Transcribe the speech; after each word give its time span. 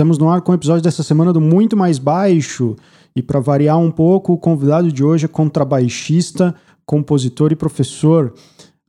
Estamos 0.00 0.16
no 0.16 0.30
ar 0.30 0.40
com 0.40 0.50
o 0.50 0.54
episódio 0.54 0.82
dessa 0.82 1.02
semana 1.02 1.30
do 1.30 1.42
Muito 1.42 1.76
Mais 1.76 1.98
Baixo. 1.98 2.74
E 3.14 3.20
para 3.20 3.38
variar 3.38 3.78
um 3.78 3.90
pouco, 3.90 4.32
o 4.32 4.38
convidado 4.38 4.90
de 4.90 5.04
hoje 5.04 5.26
é 5.26 5.28
contrabaixista, 5.28 6.54
compositor 6.86 7.52
e 7.52 7.54
professor. 7.54 8.32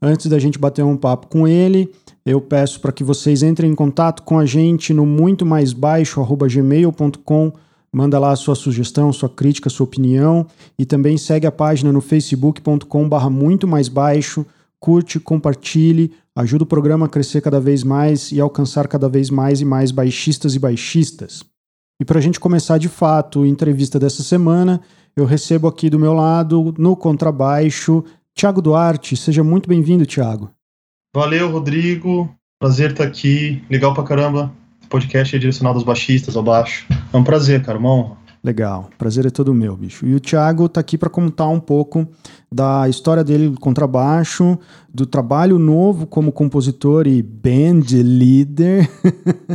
Antes 0.02 0.28
da 0.28 0.40
gente 0.40 0.58
bater 0.58 0.86
um 0.86 0.96
papo 0.96 1.28
com 1.28 1.46
ele, 1.46 1.92
eu 2.26 2.40
peço 2.40 2.80
para 2.80 2.94
que 2.94 3.04
vocês 3.04 3.44
entrem 3.44 3.70
em 3.70 3.76
contato 3.76 4.24
com 4.24 4.40
a 4.40 4.46
gente 4.46 4.94
no 4.94 5.06
muito 5.06 5.46
mais 5.46 5.74
baixo@gmail.com. 5.74 7.52
Manda 7.92 8.18
lá 8.18 8.32
a 8.32 8.38
sua 8.38 8.56
sugestão, 8.56 9.12
sua 9.12 9.28
crítica, 9.28 9.70
sua 9.70 9.84
opinião 9.84 10.48
e 10.80 10.86
também 10.86 11.18
segue 11.18 11.46
a 11.46 11.52
página 11.52 11.92
no 11.92 12.00
facebook.com/barra 12.00 13.30
muito 13.30 13.68
mais 13.68 13.90
baixo. 13.90 14.46
Curte, 14.82 15.20
compartilhe, 15.20 16.12
ajuda 16.36 16.64
o 16.64 16.68
programa 16.68 17.06
a 17.06 17.10
crescer 17.10 17.40
cada 17.40 17.60
vez 17.60 17.84
mais 17.84 18.32
e 18.32 18.42
alcançar 18.42 18.88
cada 18.88 19.08
vez 19.08 19.30
mais 19.30 19.62
e 19.62 19.66
mais 19.66 19.92
baixistas 19.92 20.56
e 20.56 20.60
baixistas. 20.60 21.44
E 22.02 22.04
para 22.04 22.18
a 22.18 22.22
gente 22.22 22.40
começar 22.40 22.80
de 22.80 22.90
fato 22.90 23.44
a 23.44 23.48
entrevista 23.48 24.00
dessa 24.00 24.24
semana, 24.24 24.82
eu 25.16 25.24
recebo 25.24 25.68
aqui 25.68 25.88
do 25.88 26.00
meu 26.00 26.14
lado, 26.14 26.74
no 26.80 26.96
contrabaixo, 26.96 28.04
Tiago 28.36 28.60
Duarte. 28.60 29.16
Seja 29.16 29.44
muito 29.44 29.70
bem-vindo, 29.70 30.04
Tiago. 30.04 30.50
Valeu, 31.16 31.52
Rodrigo. 31.52 32.34
Prazer 32.60 32.92
estar 32.92 33.04
aqui. 33.04 33.64
Legal 33.70 33.94
pra 33.94 34.04
caramba. 34.04 34.52
Podcast 34.90 35.36
é 35.36 35.40
direcionado 35.40 35.78
aos 35.78 35.86
baixistas, 35.86 36.36
ao 36.36 36.42
baixo. 36.42 36.88
É 37.14 37.18
um 37.18 37.24
prazer, 37.24 37.62
cara, 37.62 37.78
uma 37.78 37.94
honra. 37.94 38.18
Legal, 38.44 38.90
prazer 38.98 39.28
é 39.28 39.30
todo 39.30 39.54
meu, 39.54 39.78
bicho. 39.78 40.04
E 40.04 40.16
o 40.16 40.20
Thiago 40.20 40.68
tá 40.68 40.80
aqui 40.80 40.98
para 40.98 41.12
contar 41.12 41.48
um 41.48 41.60
pouco 41.60 42.08
da 42.52 42.90
história 42.90 43.24
dele 43.24 43.50
do 43.50 43.60
contrabaixo, 43.60 44.58
do 44.92 45.06
trabalho 45.06 45.60
novo 45.60 46.08
como 46.08 46.32
compositor 46.32 47.06
e 47.06 47.22
band 47.22 47.84
leader, 48.04 48.90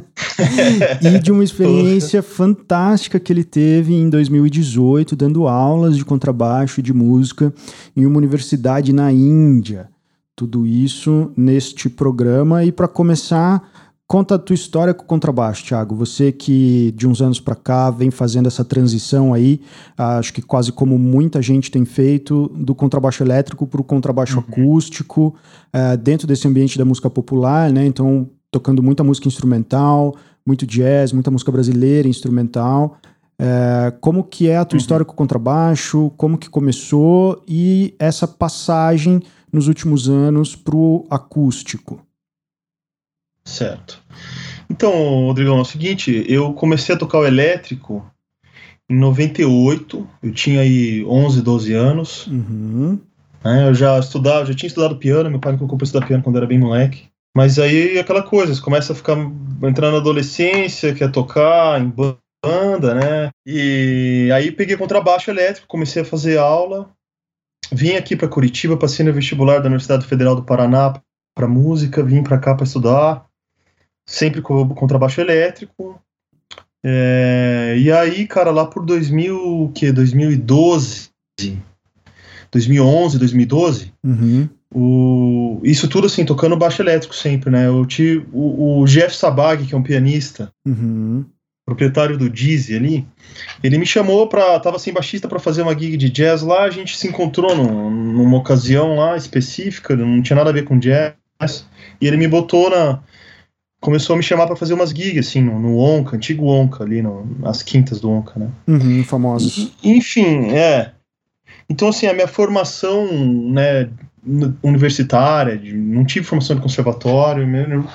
e 1.03 1.19
de 1.19 1.33
uma 1.33 1.43
experiência 1.43 2.23
fantástica 2.23 3.19
que 3.19 3.33
ele 3.33 3.43
teve 3.43 3.93
em 3.93 4.09
2018, 4.09 5.17
dando 5.17 5.49
aulas 5.49 5.97
de 5.97 6.05
contrabaixo 6.05 6.79
e 6.79 6.83
de 6.83 6.93
música 6.93 7.53
em 7.97 8.07
uma 8.07 8.19
universidade 8.19 8.93
na 8.93 9.11
Índia. 9.11 9.89
Tudo 10.37 10.65
isso 10.65 11.33
neste 11.37 11.89
programa. 11.89 12.63
E 12.63 12.71
para 12.71 12.87
começar, 12.87 13.69
Conta 14.09 14.37
a 14.37 14.39
tua 14.39 14.55
história 14.55 14.95
com 14.95 15.03
o 15.03 15.07
contrabaixo, 15.07 15.65
Thiago. 15.65 15.97
Você 15.97 16.31
que 16.31 16.93
de 16.97 17.09
uns 17.09 17.21
anos 17.21 17.41
para 17.41 17.57
cá 17.57 17.91
vem 17.91 18.09
fazendo 18.09 18.47
essa 18.47 18.65
transição 18.65 19.35
aí, 19.35 19.61
acho 19.99 20.33
que 20.33 20.41
quase 20.41 20.71
como 20.71 20.97
muita 20.97 21.43
gente 21.43 21.73
tem 21.73 21.85
feito, 21.85 22.49
do 22.55 22.73
contrabaixo 22.73 23.25
elétrico 23.25 23.67
para 23.67 23.81
o 23.81 23.85
contrabaixo 23.85 24.39
uhum. 24.39 24.45
acústico, 24.49 25.35
uh, 25.75 25.97
dentro 25.97 26.25
desse 26.25 26.47
ambiente 26.47 26.79
da 26.79 26.85
música 26.85 27.11
popular, 27.11 27.73
né? 27.73 27.85
Então, 27.85 28.31
tocando 28.49 28.81
muita 28.81 29.03
música 29.03 29.27
instrumental, 29.27 30.15
muito 30.47 30.65
jazz, 30.65 31.11
muita 31.11 31.33
música 31.33 31.51
brasileira 31.51 32.07
instrumental. 32.07 32.99
Uh, 33.43 33.91
como 34.01 34.23
que 34.23 34.49
é 34.49 34.57
a 34.57 34.65
tua 34.65 34.77
uhum. 34.77 34.81
história 34.81 35.05
com 35.05 35.15
o 35.15 35.17
contrabaixo? 35.17 36.13
Como 36.17 36.39
que 36.39 36.49
começou? 36.49 37.43
E 37.49 37.93
essa 37.99 38.29
passagem 38.29 39.21
nos 39.53 39.67
últimos 39.67 40.09
anos 40.09 40.55
para 40.55 40.77
o 40.77 41.05
acústico? 41.11 42.06
Certo. 43.47 44.03
Então, 44.69 44.91
Rodrigão, 45.27 45.59
é 45.59 45.61
o 45.61 45.65
seguinte, 45.65 46.27
eu 46.29 46.53
comecei 46.53 46.95
a 46.95 46.99
tocar 46.99 47.21
o 47.21 47.27
elétrico 47.27 48.05
em 48.91 48.97
98, 48.97 50.09
eu 50.23 50.33
tinha 50.33 50.61
aí 50.61 51.05
11, 51.05 51.43
12 51.43 51.73
anos. 51.73 52.27
Uhum. 52.27 52.99
Né, 53.45 53.69
eu 53.69 53.75
já 53.75 53.99
estudava, 53.99 54.45
já 54.47 54.55
tinha 54.55 54.67
estudado 54.67 54.97
piano, 54.97 55.31
meu 55.31 55.39
pai 55.39 55.53
me 55.53 55.59
colocou 55.59 55.79
para 55.79 55.85
estudar 55.85 56.07
piano 56.07 56.23
quando 56.23 56.37
era 56.37 56.47
bem 56.47 56.59
moleque. 56.59 57.09
Mas 57.35 57.59
aí 57.59 57.99
aquela 57.99 58.23
coisa, 58.23 58.55
você 58.55 58.61
começa 58.61 58.93
a 58.93 58.97
ficar 58.97 59.17
entrando 59.63 59.93
na 59.93 59.99
adolescência, 59.99 60.95
quer 60.95 61.13
tocar 61.13 61.81
em 61.81 61.89
banda, 61.89 62.95
né? 62.95 63.31
E 63.47 64.31
aí 64.35 64.51
peguei 64.51 64.77
contrabaixo 64.77 65.31
elétrico, 65.31 65.69
comecei 65.69 66.03
a 66.03 66.05
fazer 66.05 66.39
aula. 66.39 66.91
Vim 67.71 67.95
aqui 67.95 68.17
para 68.17 68.29
Curitiba, 68.29 68.77
passei 68.77 69.05
no 69.05 69.13
vestibular 69.13 69.59
da 69.59 69.67
Universidade 69.67 70.07
Federal 70.07 70.35
do 70.35 70.45
Paraná 70.45 70.95
para 71.35 71.47
música, 71.47 72.03
vim 72.03 72.23
para 72.23 72.39
cá 72.39 72.55
para 72.55 72.65
estudar 72.65 73.26
sempre 74.07 74.41
com 74.41 74.69
contrabaixo 74.69 75.21
elétrico. 75.21 76.01
É, 76.85 77.75
e 77.79 77.91
aí, 77.91 78.27
cara, 78.27 78.51
lá 78.51 78.65
por 78.65 78.85
2000, 78.87 79.73
que 79.75 79.91
2012, 79.91 81.11
2011, 82.53 83.19
2012, 83.19 83.93
uhum. 84.05 84.49
o, 84.73 85.61
isso 85.65 85.89
tudo 85.89 86.07
assim, 86.07 86.25
tocando 86.25 86.57
baixo 86.57 86.81
elétrico 86.81 87.15
sempre, 87.15 87.51
né? 87.51 87.67
Eu 87.67 87.85
tive, 87.85 88.25
o, 88.33 88.81
o 88.81 88.85
Jeff 88.87 89.17
Sabag, 89.17 89.67
que 89.67 89.75
é 89.75 89.79
um 89.79 89.83
pianista, 89.83 90.53
uhum. 90.65 91.25
proprietário 91.65 92.17
do 92.17 92.31
Dizzy 92.31 92.77
ali, 92.77 93.07
ele 93.65 93.79
me 93.79 93.87
chamou 93.87 94.29
pra, 94.29 94.61
tava 94.61 94.79
sem 94.79 94.93
baixista 94.93 95.27
para 95.27 95.41
fazer 95.41 95.63
uma 95.63 95.77
gig 95.77 95.97
de 95.97 96.09
jazz 96.09 96.43
lá, 96.43 96.63
a 96.63 96.71
gente 96.71 96.97
se 96.97 97.09
encontrou 97.09 97.57
num, 97.57 97.91
numa 97.91 98.39
ocasião 98.39 98.95
lá 98.95 99.17
específica, 99.17 99.97
não 99.97 100.23
tinha 100.23 100.37
nada 100.37 100.51
a 100.51 100.53
ver 100.53 100.63
com 100.63 100.79
jazz, 100.79 101.15
e 102.01 102.07
ele 102.07 102.17
me 102.17 102.29
botou 102.29 102.71
na, 102.71 103.03
começou 103.81 104.15
a 104.15 104.17
me 104.17 104.23
chamar 104.23 104.47
para 104.47 104.57
fazer 104.57 104.75
umas 104.75 104.91
gigs, 104.91 105.29
assim, 105.29 105.41
no, 105.41 105.59
no 105.59 105.79
Onca, 105.79 106.17
antigo 106.17 106.47
Onca, 106.49 106.85
ali, 106.85 107.03
no, 107.03 107.27
nas 107.39 107.63
quintas 107.63 108.01
do 108.01 108.11
Onca, 108.11 108.39
né? 108.39 108.51
Uhum, 108.67 109.05
famosos. 109.05 109.73
Enfim, 109.83 110.51
é. 110.51 110.93
Então, 111.69 111.89
assim, 111.89 112.07
a 112.07 112.15
minha 112.15 112.29
formação, 112.29 113.07
né, 113.51 113.89
universitária, 114.63 115.57
de, 115.57 115.73
não 115.73 116.05
tive 116.05 116.27
formação 116.27 116.57
de 116.57 116.63
conservatório, 116.63 117.47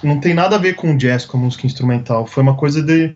não 0.04 0.20
tem 0.20 0.34
nada 0.34 0.56
a 0.56 0.60
ver 0.60 0.76
com 0.76 0.96
jazz, 0.96 1.26
com 1.26 1.38
música 1.38 1.66
instrumental. 1.66 2.26
Foi 2.26 2.42
uma 2.42 2.56
coisa 2.56 2.82
de 2.82 3.16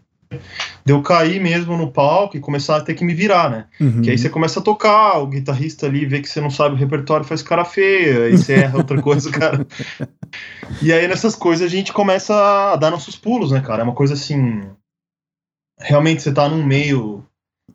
de 0.85 0.93
eu 0.93 1.01
cair 1.01 1.41
mesmo 1.41 1.75
no 1.75 1.91
palco 1.91 2.37
e 2.37 2.39
começar 2.39 2.77
a 2.77 2.81
ter 2.81 2.93
que 2.93 3.03
me 3.03 3.15
virar, 3.15 3.49
né? 3.49 3.65
Uhum. 3.81 4.03
Que 4.03 4.11
aí 4.11 4.17
você 4.17 4.29
começa 4.29 4.59
a 4.59 4.63
tocar, 4.63 5.17
o 5.17 5.25
guitarrista 5.25 5.87
ali 5.87 6.05
vê 6.05 6.21
que 6.21 6.29
você 6.29 6.39
não 6.39 6.51
sabe 6.51 6.75
o 6.75 6.77
repertório, 6.77 7.25
faz 7.25 7.41
cara 7.41 7.65
feia, 7.65 8.25
aí 8.25 8.37
você 8.37 8.53
erra 8.53 8.77
outra 8.77 9.01
coisa, 9.01 9.31
cara. 9.31 9.65
E 10.83 10.93
aí 10.93 11.07
nessas 11.07 11.35
coisas 11.35 11.65
a 11.65 11.69
gente 11.69 11.91
começa 11.91 12.35
a 12.35 12.75
dar 12.75 12.91
nossos 12.91 13.15
pulos, 13.15 13.51
né, 13.51 13.61
cara? 13.61 13.81
É 13.81 13.83
uma 13.83 13.95
coisa 13.95 14.13
assim. 14.13 14.61
Realmente 15.79 16.21
você 16.21 16.31
tá 16.31 16.47
num 16.47 16.63
meio. 16.63 17.23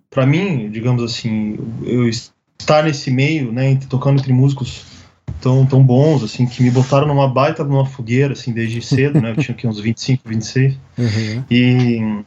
para 0.08 0.24
mim, 0.24 0.70
digamos 0.70 1.02
assim, 1.02 1.58
eu 1.82 2.08
estar 2.08 2.84
nesse 2.84 3.10
meio, 3.10 3.50
né, 3.50 3.76
tocando 3.88 4.20
entre 4.20 4.32
músicos 4.32 4.84
tão, 5.40 5.66
tão 5.66 5.82
bons, 5.82 6.22
assim, 6.22 6.46
que 6.46 6.62
me 6.62 6.70
botaram 6.70 7.06
numa 7.06 7.26
baita 7.28 7.64
numa 7.64 7.86
fogueira, 7.86 8.34
assim, 8.34 8.52
desde 8.52 8.82
cedo, 8.82 9.20
né? 9.20 9.30
Eu 9.32 9.36
tinha 9.36 9.54
aqui 9.54 9.66
uns 9.66 9.80
25, 9.80 10.28
26. 10.28 10.78
Uhum. 10.98 11.44
E 11.50 12.22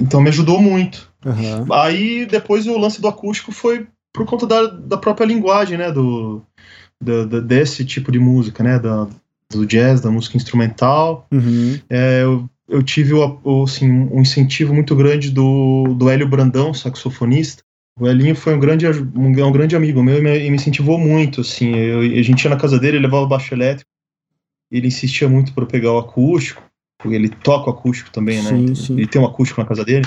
então 0.00 0.20
me 0.20 0.28
ajudou 0.28 0.60
muito. 0.60 1.10
Uhum. 1.24 1.72
Aí 1.72 2.26
depois 2.26 2.66
o 2.66 2.78
lance 2.78 3.00
do 3.00 3.08
acústico 3.08 3.52
foi 3.52 3.86
por 4.12 4.26
conta 4.26 4.46
da, 4.46 4.66
da 4.66 4.96
própria 4.96 5.26
linguagem, 5.26 5.78
né? 5.78 5.90
Do, 5.90 6.42
desse 7.46 7.84
tipo 7.84 8.10
de 8.10 8.18
música, 8.18 8.62
né? 8.62 8.78
Da, 8.78 9.06
do 9.50 9.66
jazz, 9.66 10.00
da 10.00 10.10
música 10.10 10.36
instrumental. 10.36 11.26
Uhum. 11.32 11.78
É, 11.88 12.22
eu, 12.22 12.48
eu, 12.68 12.82
tive 12.82 13.14
o, 13.14 13.62
assim, 13.62 13.90
um 13.90 14.20
incentivo 14.20 14.74
muito 14.74 14.94
grande 14.94 15.30
do, 15.30 15.94
do 15.96 16.08
Hélio 16.08 16.28
Brandão, 16.28 16.74
saxofonista. 16.74 17.62
O 18.00 18.06
Elinho 18.06 18.36
foi 18.36 18.54
um 18.54 18.60
grande, 18.60 18.86
um, 18.86 19.46
um 19.46 19.52
grande 19.52 19.74
amigo 19.74 20.02
meu 20.02 20.18
e 20.18 20.20
me, 20.20 20.38
e 20.38 20.50
me 20.50 20.56
incentivou 20.56 20.98
muito. 20.98 21.40
Assim, 21.40 21.74
eu, 21.74 22.00
a 22.00 22.22
gente 22.22 22.44
ia 22.44 22.50
na 22.50 22.56
casa 22.56 22.78
dele, 22.78 22.96
ele 22.96 23.06
levava 23.06 23.24
o 23.24 23.28
baixo 23.28 23.54
elétrico. 23.54 23.90
Ele 24.70 24.88
insistia 24.88 25.28
muito 25.28 25.52
para 25.52 25.66
pegar 25.66 25.92
o 25.92 25.98
acústico 25.98 26.62
ele 27.04 27.28
toca 27.28 27.70
o 27.70 27.72
acústico 27.72 28.10
também, 28.10 28.42
né? 28.42 28.50
Sim, 28.50 28.74
sim. 28.74 28.92
Ele 28.94 29.06
tem 29.06 29.20
um 29.20 29.26
acústico 29.26 29.60
na 29.60 29.66
casa 29.66 29.84
dele. 29.84 30.04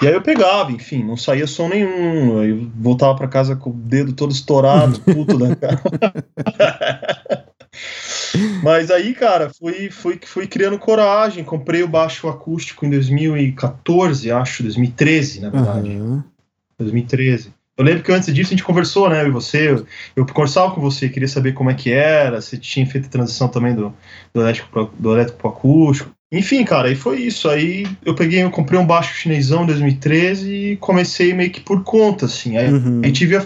E 0.00 0.08
aí 0.08 0.12
eu 0.12 0.22
pegava, 0.22 0.72
enfim, 0.72 1.04
não 1.04 1.16
saía 1.16 1.46
som 1.46 1.68
nenhum. 1.68 2.40
Aí 2.40 2.52
voltava 2.74 3.14
para 3.16 3.28
casa 3.28 3.54
com 3.54 3.70
o 3.70 3.72
dedo 3.72 4.12
todo 4.12 4.32
estourado, 4.32 4.98
puto 5.06 5.38
da 5.38 5.54
cara. 5.54 5.80
Mas 8.62 8.90
aí, 8.90 9.14
cara, 9.14 9.50
fui, 9.50 9.88
fui, 9.90 10.18
fui 10.24 10.46
criando 10.48 10.78
coragem. 10.78 11.44
Comprei 11.44 11.84
o 11.84 11.88
baixo 11.88 12.28
acústico 12.28 12.84
em 12.84 12.90
2014, 12.90 14.32
acho, 14.32 14.64
2013, 14.64 15.40
na 15.42 15.50
verdade. 15.50 15.90
Uhum. 15.90 16.24
2013. 16.76 17.52
Eu 17.76 17.84
lembro 17.84 18.02
que 18.02 18.12
antes 18.12 18.34
disso 18.34 18.48
a 18.48 18.56
gente 18.56 18.64
conversou, 18.64 19.08
né? 19.08 19.22
Eu 19.22 19.28
e 19.28 19.30
você. 19.30 19.70
Eu, 19.70 19.86
eu 20.16 20.26
conversava 20.26 20.74
com 20.74 20.80
você, 20.80 21.08
queria 21.08 21.28
saber 21.28 21.52
como 21.52 21.70
é 21.70 21.74
que 21.74 21.92
era, 21.92 22.40
se 22.40 22.58
tinha 22.58 22.86
feito 22.86 23.06
a 23.06 23.10
transição 23.10 23.48
também 23.48 23.74
do, 23.74 23.94
do 24.34 24.40
elétrico 24.40 24.90
elétrico 25.04 25.38
pro 25.38 25.48
acústico. 25.50 26.10
Enfim, 26.32 26.64
cara, 26.64 26.88
aí 26.88 26.94
foi 26.94 27.20
isso. 27.20 27.46
Aí 27.46 27.86
eu 28.02 28.14
peguei, 28.14 28.42
eu 28.42 28.50
comprei 28.50 28.80
um 28.80 28.86
baixo 28.86 29.14
chinesão 29.14 29.64
em 29.64 29.66
2013 29.66 30.50
e 30.50 30.76
comecei 30.78 31.34
meio 31.34 31.50
que 31.50 31.60
por 31.60 31.84
conta, 31.84 32.24
assim. 32.24 32.56
Aí, 32.56 32.72
uhum. 32.72 33.02
aí 33.04 33.12
tive, 33.12 33.36
a, 33.36 33.44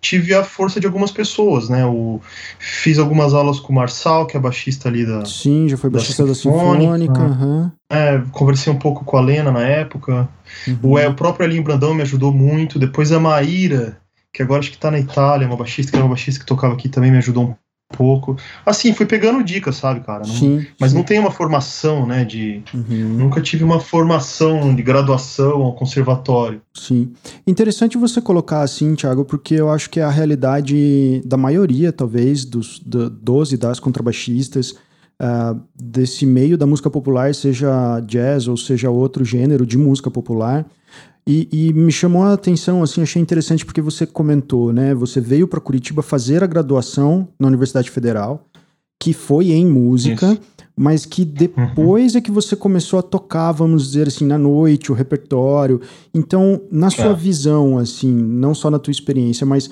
tive 0.00 0.34
a 0.34 0.42
força 0.42 0.80
de 0.80 0.86
algumas 0.88 1.12
pessoas, 1.12 1.68
né? 1.68 1.86
O, 1.86 2.20
fiz 2.58 2.98
algumas 2.98 3.32
aulas 3.32 3.60
com 3.60 3.72
o 3.72 3.76
Marçal, 3.76 4.26
que 4.26 4.36
é 4.36 4.40
baixista 4.40 4.88
ali 4.88 5.06
da. 5.06 5.24
Sim, 5.24 5.68
já 5.68 5.76
foi 5.76 5.88
baixista 5.88 6.24
da, 6.24 6.30
da 6.30 6.34
Sinfônica. 6.34 7.20
Uhum. 7.20 7.70
É, 7.88 8.20
conversei 8.32 8.72
um 8.72 8.78
pouco 8.78 9.04
com 9.04 9.16
a 9.16 9.20
Lena 9.20 9.52
na 9.52 9.62
época. 9.62 10.28
Uhum. 10.66 10.78
O, 10.82 10.98
é, 10.98 11.06
o 11.06 11.14
próprio 11.14 11.46
Elinho 11.46 11.62
Brandão 11.62 11.94
me 11.94 12.02
ajudou 12.02 12.32
muito. 12.32 12.76
Depois 12.76 13.12
a 13.12 13.20
Maíra, 13.20 13.98
que 14.32 14.42
agora 14.42 14.58
acho 14.58 14.72
que 14.72 14.78
tá 14.78 14.90
na 14.90 14.98
Itália, 14.98 15.46
uma 15.46 15.56
baixista, 15.56 15.92
que 15.92 15.96
era 15.96 16.04
uma 16.04 16.10
baixista 16.10 16.40
que 16.40 16.46
tocava 16.46 16.74
aqui 16.74 16.88
também, 16.88 17.12
me 17.12 17.18
ajudou 17.18 17.56
pouco. 17.88 18.36
Assim, 18.64 18.92
fui 18.92 19.06
pegando 19.06 19.42
dicas, 19.44 19.76
sabe, 19.76 20.00
cara? 20.00 20.20
Não, 20.26 20.34
Sim. 20.34 20.66
mas 20.80 20.90
sim. 20.90 20.96
não 20.96 21.04
tem 21.04 21.18
uma 21.18 21.30
formação, 21.30 22.06
né? 22.06 22.24
De 22.24 22.62
Uhum. 22.74 23.08
nunca 23.18 23.40
tive 23.40 23.62
uma 23.64 23.80
formação 23.80 24.74
de 24.74 24.82
graduação 24.82 25.62
ao 25.62 25.74
conservatório. 25.74 26.60
Sim. 26.74 27.12
Interessante 27.46 27.96
você 27.96 28.20
colocar 28.20 28.62
assim, 28.62 28.94
Thiago, 28.94 29.24
porque 29.24 29.54
eu 29.54 29.70
acho 29.70 29.88
que 29.88 30.00
é 30.00 30.02
a 30.02 30.10
realidade 30.10 31.22
da 31.24 31.36
maioria, 31.36 31.92
talvez, 31.92 32.44
dos, 32.44 32.78
do, 32.80 33.08
dos 33.08 33.52
e 33.52 33.56
das 33.56 33.78
contrabaixistas 33.78 34.74
ah, 35.18 35.56
desse 35.74 36.26
meio 36.26 36.58
da 36.58 36.66
música 36.66 36.90
popular, 36.90 37.34
seja 37.34 38.00
jazz 38.00 38.48
ou 38.48 38.56
seja 38.56 38.90
outro 38.90 39.24
gênero 39.24 39.64
de 39.64 39.78
música 39.78 40.10
popular. 40.10 40.66
E, 41.28 41.48
e 41.50 41.72
me 41.72 41.90
chamou 41.90 42.22
a 42.22 42.32
atenção, 42.34 42.82
assim, 42.82 43.02
achei 43.02 43.20
interessante 43.20 43.64
porque 43.66 43.80
você 43.80 44.06
comentou, 44.06 44.72
né? 44.72 44.94
Você 44.94 45.20
veio 45.20 45.48
para 45.48 45.60
Curitiba 45.60 46.00
fazer 46.00 46.44
a 46.44 46.46
graduação 46.46 47.28
na 47.38 47.48
Universidade 47.48 47.90
Federal, 47.90 48.46
que 49.00 49.12
foi 49.12 49.50
em 49.50 49.66
música, 49.66 50.32
Isso. 50.34 50.40
mas 50.76 51.04
que 51.04 51.24
depois 51.24 52.14
é 52.14 52.20
que 52.20 52.30
você 52.30 52.54
começou 52.54 53.00
a 53.00 53.02
tocar, 53.02 53.50
vamos 53.50 53.86
dizer 53.88 54.06
assim, 54.06 54.24
na 54.24 54.38
noite, 54.38 54.92
o 54.92 54.94
repertório. 54.94 55.80
Então, 56.14 56.60
na 56.70 56.90
sua 56.90 57.06
É. 57.10 57.14
visão, 57.14 57.76
assim, 57.76 58.12
não 58.14 58.54
só 58.54 58.70
na 58.70 58.78
tua 58.78 58.92
experiência, 58.92 59.44
mas 59.44 59.68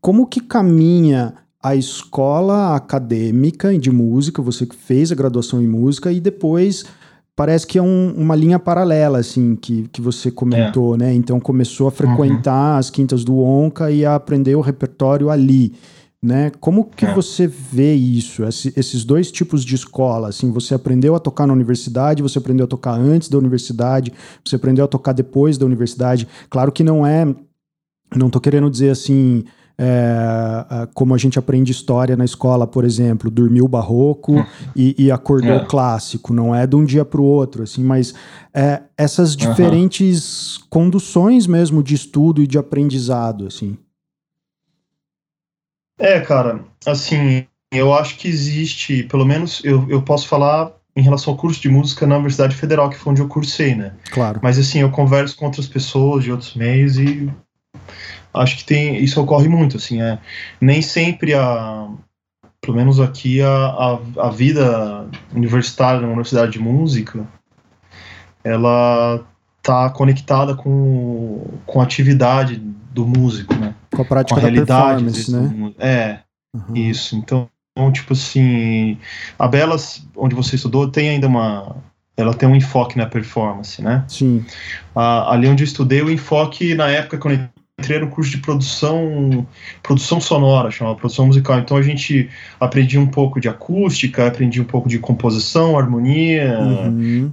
como 0.00 0.26
que 0.26 0.40
caminha 0.40 1.34
a 1.62 1.76
escola 1.76 2.74
acadêmica 2.74 3.76
de 3.78 3.90
música, 3.90 4.40
você 4.40 4.64
que 4.64 4.76
fez 4.76 5.12
a 5.12 5.14
graduação 5.14 5.60
em 5.60 5.66
música, 5.66 6.10
e 6.10 6.20
depois 6.20 6.84
parece 7.36 7.66
que 7.66 7.78
é 7.78 7.82
um- 7.82 8.14
uma 8.16 8.34
linha 8.34 8.58
paralela, 8.58 9.18
assim, 9.18 9.54
que, 9.54 9.86
que 9.92 10.00
você 10.00 10.30
comentou, 10.30 10.96
né? 10.96 11.12
Então 11.14 11.38
começou 11.38 11.86
a 11.86 11.90
frequentar 11.90 12.78
as 12.78 12.88
quintas 12.90 13.22
do 13.24 13.38
Onca 13.38 13.90
e 13.90 14.04
a 14.06 14.14
aprender 14.14 14.54
o 14.56 14.60
repertório 14.62 15.28
ali, 15.28 15.74
né? 16.22 16.50
Como 16.58 16.84
que 16.86 17.04
É. 17.04 17.12
você 17.12 17.46
vê 17.46 17.94
isso, 17.94 18.42
esse- 18.42 18.72
esses 18.74 19.04
dois 19.04 19.30
tipos 19.30 19.62
de 19.64 19.74
escola, 19.74 20.28
assim, 20.28 20.50
você 20.50 20.74
aprendeu 20.74 21.14
a 21.14 21.20
tocar 21.20 21.46
na 21.46 21.52
universidade, 21.52 22.22
você 22.22 22.38
aprendeu 22.38 22.64
a 22.64 22.68
tocar 22.68 22.92
antes 22.98 23.28
da 23.28 23.36
universidade, 23.36 24.12
você 24.42 24.56
aprendeu 24.56 24.86
a 24.86 24.88
tocar 24.88 25.12
depois 25.12 25.58
da 25.58 25.66
universidade, 25.66 26.26
claro 26.48 26.72
que 26.72 26.82
não 26.82 27.06
é, 27.06 27.26
não 28.16 28.30
tô 28.30 28.40
querendo 28.40 28.70
dizer 28.70 28.88
assim, 28.90 29.44
é, 29.78 30.88
como 30.94 31.14
a 31.14 31.18
gente 31.18 31.38
aprende 31.38 31.70
história 31.70 32.16
na 32.16 32.24
escola, 32.24 32.66
por 32.66 32.84
exemplo, 32.84 33.30
dormiu 33.30 33.66
o 33.66 33.68
barroco 33.68 34.34
e, 34.74 34.94
e 34.98 35.10
acordou 35.10 35.52
É. 35.52 35.56
o 35.56 35.66
clássico, 35.66 36.32
não 36.32 36.54
é 36.54 36.66
de 36.66 36.74
um 36.76 36.84
dia 36.84 37.04
para 37.04 37.20
o 37.20 37.24
outro, 37.24 37.62
assim, 37.62 37.84
mas 37.84 38.14
é, 38.54 38.82
essas 38.96 39.36
diferentes 39.36 40.58
conduções 40.70 41.46
mesmo 41.46 41.82
de 41.82 41.94
estudo 41.94 42.42
e 42.42 42.46
de 42.46 42.56
aprendizado, 42.56 43.46
assim. 43.46 43.76
É, 45.98 46.20
cara, 46.20 46.60
assim, 46.86 47.46
eu 47.72 47.92
acho 47.92 48.16
que 48.18 48.28
existe, 48.28 49.02
pelo 49.04 49.24
menos 49.24 49.62
eu, 49.64 49.86
eu 49.88 50.02
posso 50.02 50.28
falar 50.28 50.72
em 50.94 51.02
relação 51.02 51.32
ao 51.34 51.38
curso 51.38 51.60
de 51.60 51.68
música 51.68 52.06
na 52.06 52.14
Universidade 52.16 52.56
Federal, 52.56 52.88
que 52.88 52.96
foi 52.96 53.12
onde 53.12 53.20
eu 53.20 53.28
cursei, 53.28 53.74
né? 53.74 53.92
Claro. 54.10 54.40
Mas 54.42 54.58
assim, 54.58 54.80
eu 54.80 54.90
converso 54.90 55.36
com 55.36 55.44
outras 55.44 55.66
pessoas 55.66 56.24
de 56.24 56.32
outros 56.32 56.54
meios 56.54 56.98
e 56.98 57.30
acho 58.36 58.58
que 58.58 58.64
tem 58.64 58.96
isso 59.02 59.20
ocorre 59.20 59.48
muito, 59.48 59.76
assim, 59.76 60.00
é 60.00 60.18
nem 60.60 60.82
sempre 60.82 61.34
a 61.34 61.88
pelo 62.60 62.76
menos 62.76 62.98
aqui 62.98 63.40
a, 63.42 63.48
a, 63.48 63.98
a 64.26 64.30
vida 64.30 65.06
universitária 65.34 66.00
na 66.00 66.06
universidade 66.08 66.52
de 66.52 66.58
música 66.58 67.26
ela 68.42 69.24
tá 69.62 69.90
conectada 69.90 70.54
com, 70.54 71.44
com 71.66 71.80
a 71.80 71.84
atividade 71.84 72.56
do 72.92 73.04
músico, 73.04 73.52
né? 73.54 73.74
Com 73.92 74.02
a 74.02 74.04
Com 74.04 74.08
prática 74.08 74.38
a 74.38 74.42
da 74.42 74.48
realidade 74.48 75.04
performance, 75.04 75.32
né? 75.32 75.74
É, 75.78 76.18
Uhum. 76.54 76.74
isso. 76.74 77.16
Então, 77.16 77.50
tipo 77.92 78.14
assim, 78.14 78.98
a 79.38 79.46
Belas, 79.46 80.06
onde 80.16 80.34
você 80.34 80.56
estudou, 80.56 80.88
tem 80.90 81.10
ainda 81.10 81.26
uma. 81.26 81.76
Ela 82.16 82.32
tem 82.32 82.48
um 82.48 82.56
enfoque 82.56 82.96
na 82.96 83.04
performance, 83.04 83.82
né? 83.82 84.04
Sim. 84.08 84.42
Ah, 84.94 85.32
ali 85.32 85.46
onde 85.46 85.62
eu 85.62 85.66
estudei, 85.66 86.00
o 86.00 86.10
enfoque, 86.10 86.74
na 86.74 86.88
época, 86.88 87.18
quando 87.18 87.34
eu 87.34 87.48
entrei 87.78 87.98
no 88.00 88.08
curso 88.08 88.30
de 88.30 88.38
produção, 88.38 89.46
produção 89.82 90.18
sonora, 90.20 90.70
chamava 90.70 90.96
produção 90.96 91.26
musical. 91.26 91.58
Então 91.58 91.76
a 91.76 91.82
gente 91.82 92.28
aprendia 92.58 92.98
um 93.00 93.06
pouco 93.06 93.38
de 93.38 93.48
acústica, 93.48 94.26
aprendia 94.26 94.62
um 94.62 94.66
pouco 94.66 94.88
de 94.88 94.98
composição, 94.98 95.78
harmonia, 95.78 96.58
Uhum. 96.58 97.30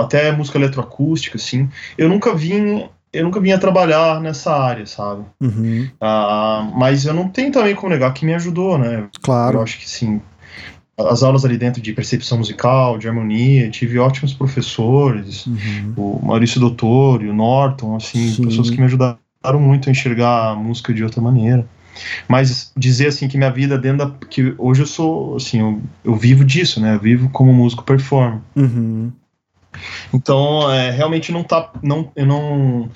até 0.00 0.32
música 0.32 0.58
eletroacústica, 0.58 1.36
assim. 1.36 1.68
Eu 1.96 2.08
nunca 2.08 2.34
vim. 2.34 2.86
Eu 3.10 3.24
nunca 3.24 3.40
vinha 3.40 3.56
trabalhar 3.58 4.20
nessa 4.20 4.54
área, 4.54 4.84
sabe? 4.84 5.22
Uhum. 5.40 5.88
Ah, 5.98 6.70
mas 6.76 7.06
eu 7.06 7.14
não 7.14 7.26
tenho 7.26 7.50
também 7.50 7.74
como 7.74 7.88
negar 7.88 8.12
que 8.12 8.26
me 8.26 8.34
ajudou, 8.34 8.76
né? 8.76 8.96
Eu 9.00 9.08
Claro. 9.22 9.62
acho 9.62 9.78
que 9.78 9.88
sim. 9.88 10.20
As 10.98 11.22
aulas 11.22 11.42
ali 11.42 11.56
dentro 11.56 11.80
de 11.80 11.92
percepção 11.94 12.36
musical, 12.36 12.98
de 12.98 13.08
harmonia, 13.08 13.70
tive 13.70 13.98
ótimos 13.98 14.34
professores, 14.34 15.46
Uhum. 15.46 15.94
o 15.96 16.26
Maurício 16.26 16.60
Doutor 16.60 17.22
e 17.22 17.28
o 17.28 17.32
Norton, 17.32 17.96
assim, 17.96 18.28
Sim. 18.32 18.44
pessoas 18.44 18.68
que 18.68 18.76
me 18.78 18.84
ajudaram 18.84 19.16
muito 19.56 19.88
a 19.88 19.92
enxergar 19.92 20.50
a 20.50 20.54
música 20.54 20.92
de 20.92 21.04
outra 21.04 21.20
maneira. 21.20 21.64
Mas 22.28 22.72
dizer 22.76 23.08
assim 23.08 23.28
que 23.28 23.36
minha 23.36 23.50
vida 23.50 23.78
dentro 23.78 24.06
da. 24.06 24.26
que 24.26 24.54
hoje 24.58 24.82
eu 24.82 24.86
sou, 24.86 25.36
assim, 25.36 25.60
eu, 25.60 25.80
eu 26.04 26.14
vivo 26.14 26.44
disso, 26.44 26.80
né? 26.80 26.94
Eu 26.94 27.00
vivo 27.00 27.28
como 27.30 27.52
músico 27.52 27.84
performer. 27.84 28.40
Uhum. 28.54 29.10
Então, 30.12 30.70
é, 30.70 30.90
realmente 30.90 31.30
não 31.30 31.42
tá. 31.42 31.72
Não, 31.82 32.10
eu 32.16 32.26
não, 32.26 32.88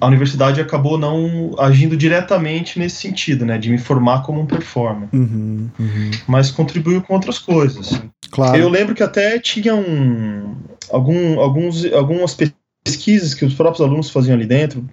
a 0.00 0.06
universidade 0.06 0.60
acabou 0.60 0.98
não 0.98 1.54
agindo 1.58 1.96
diretamente 1.96 2.78
nesse 2.78 2.96
sentido, 2.96 3.44
né? 3.44 3.58
De 3.58 3.70
me 3.70 3.78
formar 3.78 4.22
como 4.22 4.40
um 4.40 4.46
performer. 4.46 5.08
Uhum. 5.12 5.70
Uhum. 5.78 6.10
Mas 6.26 6.50
contribuiu 6.50 7.02
com 7.02 7.14
outras 7.14 7.38
coisas. 7.38 7.94
assim. 7.94 8.10
Claro. 8.30 8.56
Eu 8.56 8.68
lembro 8.68 8.94
que 8.94 9.02
até 9.02 9.38
tinha 9.38 9.74
um, 9.74 10.56
algum, 10.90 11.40
alguns, 11.40 11.84
algumas 11.92 12.34
pesquisas 12.86 13.34
que 13.34 13.44
os 13.44 13.54
próprios 13.54 13.80
alunos 13.86 14.10
faziam 14.10 14.34
ali 14.34 14.46
dentro, 14.46 14.88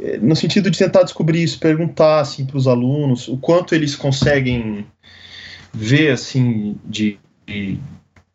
eh, 0.00 0.18
no 0.18 0.34
sentido 0.36 0.70
de 0.70 0.78
tentar 0.78 1.02
descobrir 1.02 1.42
isso, 1.42 1.58
perguntar 1.58 2.20
assim, 2.20 2.44
para 2.44 2.56
os 2.56 2.66
alunos 2.66 3.28
o 3.28 3.36
quanto 3.36 3.74
eles 3.74 3.94
conseguem 3.96 4.86
ver 5.72 6.10
assim 6.12 6.76
de, 6.84 7.18
de- 7.46 7.78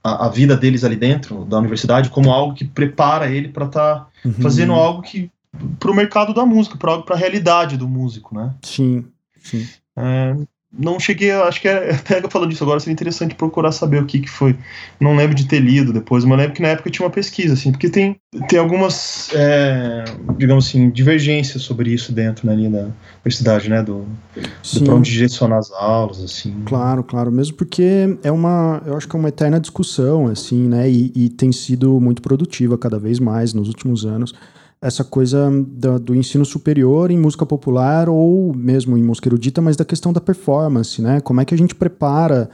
a, 0.04 0.26
a 0.26 0.30
vida 0.30 0.56
deles 0.58 0.84
ali 0.84 0.96
dentro 0.96 1.46
da 1.46 1.58
universidade 1.60 2.10
como 2.10 2.32
algo 2.32 2.54
que 2.56 2.66
prepara 2.66 3.30
ele 3.30 3.50
para 3.50 3.66
estar 3.66 4.10
Uhum. 4.24 4.34
fazendo 4.34 4.74
algo 4.74 5.02
que 5.02 5.32
para 5.80 5.90
o 5.92 5.96
mercado 5.96 6.34
da 6.34 6.46
música, 6.46 6.78
para 6.78 6.92
algo 6.92 7.04
para 7.04 7.16
a 7.16 7.20
realidade 7.20 7.76
do 7.76 7.88
músico, 7.88 8.36
né? 8.36 8.54
Sim. 8.62 9.06
Sim. 9.40 9.68
É, 9.98 10.36
não 10.78 11.00
cheguei, 11.00 11.32
acho 11.32 11.60
que 11.60 11.68
é, 11.68 11.92
até 12.10 12.22
falando 12.30 12.50
disso 12.50 12.64
agora, 12.64 12.80
seria 12.80 12.94
interessante 12.94 13.36
procurar 13.36 13.72
saber 13.72 14.02
o 14.02 14.06
que, 14.06 14.20
que 14.20 14.30
foi. 14.30 14.56
Não 15.00 15.16
lembro 15.16 15.36
de 15.36 15.46
ter 15.46 15.60
lido 15.60 15.92
depois, 15.92 16.24
mas 16.24 16.38
lembro 16.38 16.54
que 16.54 16.62
na 16.62 16.70
época 16.70 16.90
tinha 16.90 17.06
uma 17.06 17.12
pesquisa, 17.12 17.54
assim, 17.54 17.72
porque 17.72 17.90
tem, 17.90 18.16
tem 18.48 18.58
algumas, 18.58 19.30
é, 19.34 20.06
digamos 20.38 20.68
assim, 20.68 20.90
divergências 20.90 21.64
sobre 21.64 21.94
isso 21.94 22.12
dentro 22.14 22.48
né, 22.48 22.54
ali 22.54 22.70
da 22.70 22.88
universidade, 23.16 23.70
né? 23.70 23.84
Do, 23.84 24.06
do 24.36 24.50
Sim. 24.64 24.86
pra 24.86 24.96
onde 24.96 25.12
direcionar 25.12 25.58
as 25.58 25.72
aulas, 25.72 26.24
assim. 26.24 26.56
Claro, 26.66 27.04
claro, 27.04 27.32
mesmo 27.32 27.58
porque 27.58 28.18
é 28.24 28.32
uma, 28.32 28.82
eu 28.86 28.96
acho 28.96 29.08
que 29.08 29.16
é 29.16 29.20
uma 29.20 29.30
eterna 29.30 29.60
discussão, 29.60 30.28
assim, 30.28 30.68
né, 30.68 30.90
e, 30.90 31.12
e 31.16 31.30
tem 31.30 31.52
sido 31.52 32.00
muito 32.00 32.22
produtiva 32.22 32.78
cada 32.78 32.98
vez 32.98 33.20
mais 33.20 33.54
nos 33.54 33.68
últimos 33.68 34.06
anos, 34.06 34.34
essa 34.82 35.04
coisa 35.04 35.50
da- 35.68 35.98
do 36.00 36.16
ensino 36.16 36.44
superior 36.44 37.12
em 37.12 37.18
música 37.20 37.46
popular 37.46 38.10
ou 38.10 38.54
mesmo 38.56 38.98
em 38.98 39.04
música 39.04 39.30
erudita, 39.30 39.62
mas 39.62 39.78
da 39.78 39.86
questão 39.86 40.12
da 40.12 40.20
performance, 40.20 41.02
né, 41.02 41.22
como 41.22 41.40
é 41.40 41.46
que 41.46 41.54
a 41.54 41.58
gente 41.58 41.76
prepara 41.76 42.50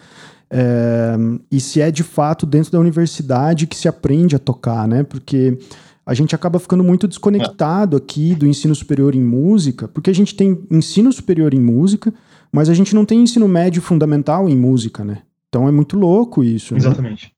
é, 0.49 1.15
e 1.51 1.59
se 1.59 1.81
é 1.81 1.91
de 1.91 2.03
fato 2.03 2.45
dentro 2.45 2.71
da 2.71 2.79
universidade 2.79 3.67
que 3.67 3.75
se 3.75 3.87
aprende 3.87 4.35
a 4.35 4.39
tocar, 4.39 4.87
né, 4.87 5.03
porque 5.03 5.57
a 6.05 6.13
gente 6.13 6.33
acaba 6.33 6.57
ficando 6.57 6.83
muito 6.85 7.05
desconectado 7.07 7.97
aqui 7.97 8.33
do 8.33 8.47
ensino 8.47 8.73
superior 8.73 9.13
em 9.13 9.21
música, 9.23 9.87
porque 9.89 10.09
a 10.09 10.15
gente 10.15 10.35
tem 10.35 10.57
ensino 10.71 11.11
superior 11.11 11.53
em 11.53 11.59
música, 11.59 12.13
mas 12.51 12.69
a 12.69 12.73
gente 12.73 12.95
não 12.95 13.03
tem 13.05 13.21
ensino 13.21 13.45
médio 13.47 13.81
fundamental 13.81 14.47
em 14.47 14.55
música, 14.55 15.03
né? 15.03 15.17
Então 15.49 15.67
é 15.67 15.71
muito 15.71 15.97
louco 15.97 16.43
isso. 16.43 16.73
né? 16.73 16.79
Exatamente. 16.79 17.33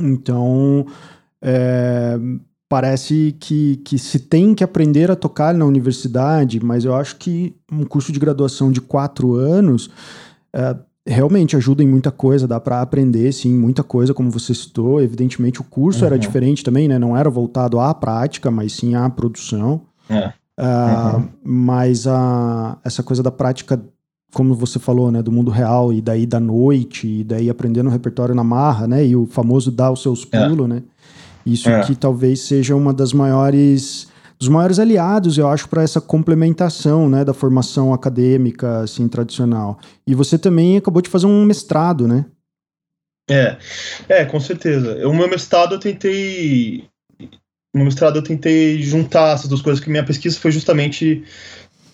Então 0.00 0.86
é, 1.42 2.18
parece 2.68 3.36
que, 3.38 3.76
que 3.84 3.98
se 3.98 4.18
tem 4.18 4.54
que 4.54 4.64
aprender 4.64 5.10
a 5.10 5.16
tocar 5.16 5.54
na 5.54 5.64
universidade, 5.64 6.64
mas 6.64 6.84
eu 6.84 6.94
acho 6.94 7.16
que 7.16 7.54
um 7.70 7.84
curso 7.84 8.10
de 8.12 8.18
graduação 8.18 8.72
de 8.72 8.80
quatro 8.80 9.34
anos 9.34 9.90
é, 10.52 10.74
realmente 11.06 11.56
ajuda 11.56 11.82
em 11.82 11.86
muita 11.88 12.10
coisa, 12.10 12.48
dá 12.48 12.58
para 12.58 12.80
aprender, 12.80 13.30
sim, 13.32 13.54
muita 13.54 13.82
coisa, 13.82 14.14
como 14.14 14.30
você 14.30 14.54
citou. 14.54 15.00
Evidentemente 15.02 15.60
o 15.60 15.64
curso 15.64 16.04
era 16.04 16.14
Uhum. 16.14 16.20
diferente 16.20 16.64
também, 16.64 16.88
né? 16.88 16.98
Não 16.98 17.16
era 17.16 17.28
voltado 17.30 17.78
à 17.78 17.92
prática, 17.94 18.50
mas 18.50 18.72
sim 18.72 18.94
à 18.94 19.08
produção. 19.10 19.82
É. 20.08 20.32
Uhum. 20.58 21.28
Mas 21.44 22.06
a, 22.06 22.78
essa 22.84 23.02
coisa 23.02 23.22
da 23.22 23.30
prática, 23.30 23.80
como 24.32 24.54
você 24.54 24.78
falou, 24.78 25.10
né, 25.12 25.22
do 25.22 25.30
mundo 25.30 25.50
real 25.50 25.92
e 25.92 26.00
daí 26.00 26.26
da 26.26 26.40
noite, 26.40 27.06
e 27.20 27.24
daí 27.24 27.50
aprendendo 27.50 27.88
o 27.88 27.92
repertório 27.92 28.34
na 28.34 28.44
marra, 28.44 28.86
né, 28.86 29.04
e 29.06 29.14
o 29.14 29.26
famoso 29.26 29.70
dar 29.70 29.90
os 29.90 30.00
seus 30.02 30.26
É. 30.32 30.48
pulos, 30.48 30.68
né, 30.68 30.82
isso 31.46 31.68
É. 31.68 31.82
que 31.82 31.94
talvez 31.94 32.40
seja 32.40 32.74
uma 32.74 32.92
das 32.92 33.12
maiores, 33.12 34.08
dos 34.38 34.48
maiores 34.48 34.78
aliados, 34.78 35.38
eu 35.38 35.48
acho, 35.48 35.68
para 35.68 35.82
essa 35.82 36.00
complementação, 36.00 37.08
né, 37.08 37.24
da 37.24 37.34
formação 37.34 37.92
acadêmica, 37.92 38.80
assim, 38.80 39.08
tradicional. 39.08 39.78
E 40.06 40.14
você 40.14 40.38
também 40.38 40.76
acabou 40.76 41.02
de 41.02 41.10
fazer 41.10 41.26
um 41.26 41.44
mestrado, 41.44 42.08
né? 42.08 42.24
É, 43.28 43.56
é, 44.08 44.24
com 44.24 44.38
certeza. 44.38 45.06
O 45.08 45.14
meu 45.14 45.28
mestrado 45.28 45.74
eu 45.74 45.78
tentei. 45.78 46.84
No 47.74 47.84
mestrado 47.84 48.16
eu 48.16 48.22
tentei 48.22 48.82
juntar 48.82 49.34
essas 49.34 49.48
duas 49.48 49.62
coisas, 49.62 49.82
que 49.82 49.90
minha 49.90 50.04
pesquisa 50.04 50.38
foi 50.38 50.52
justamente 50.52 51.24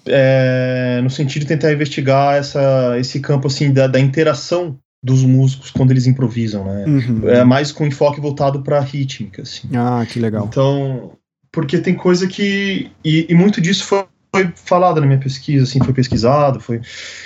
é, 0.07 1.00
no 1.02 1.09
sentido 1.09 1.42
de 1.42 1.49
tentar 1.49 1.73
investigar 1.73 2.37
essa, 2.37 2.99
esse 2.99 3.21
campo 3.21 3.47
assim 3.47 3.73
da, 3.73 3.87
da 3.87 4.00
interação 4.00 4.78
dos 5.02 5.23
músicos 5.23 5.71
quando 5.71 5.90
eles 5.90 6.07
improvisam, 6.07 6.64
né? 6.64 6.85
Uhum. 6.87 7.28
É 7.28 7.42
mais 7.42 7.73
com 7.73 7.87
enfoque 7.87 8.21
voltado 8.21 8.62
para 8.62 8.80
rítmica, 8.80 9.42
assim. 9.42 9.69
Ah, 9.75 10.04
que 10.07 10.21
legal. 10.21 10.47
Então, 10.47 11.12
porque 11.50 11.78
tem 11.78 11.95
coisa 11.95 12.26
que 12.26 12.90
e, 13.04 13.26
e, 13.28 13.35
muito 13.35 13.61
disso 13.61 13.85
foi, 13.85 14.04
foi 14.35 14.52
falado 14.54 15.00
na 15.00 15.07
minha 15.07 15.19
pesquisa, 15.19 15.64
assim, 15.64 15.78
foi 15.83 15.95
pesquisado, 15.95 16.61
foi 16.61 16.80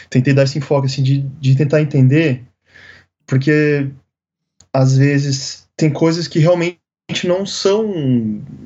tentei 0.08 0.32
dar 0.32 0.44
esse 0.44 0.58
enfoque 0.58 0.86
assim 0.86 1.02
de, 1.02 1.18
de 1.40 1.56
tentar 1.56 1.82
entender, 1.82 2.44
porque 3.26 3.88
às 4.72 4.96
vezes 4.96 5.66
tem 5.76 5.90
coisas 5.90 6.28
que 6.28 6.38
realmente 6.38 6.78
não 7.24 7.44
são 7.44 7.92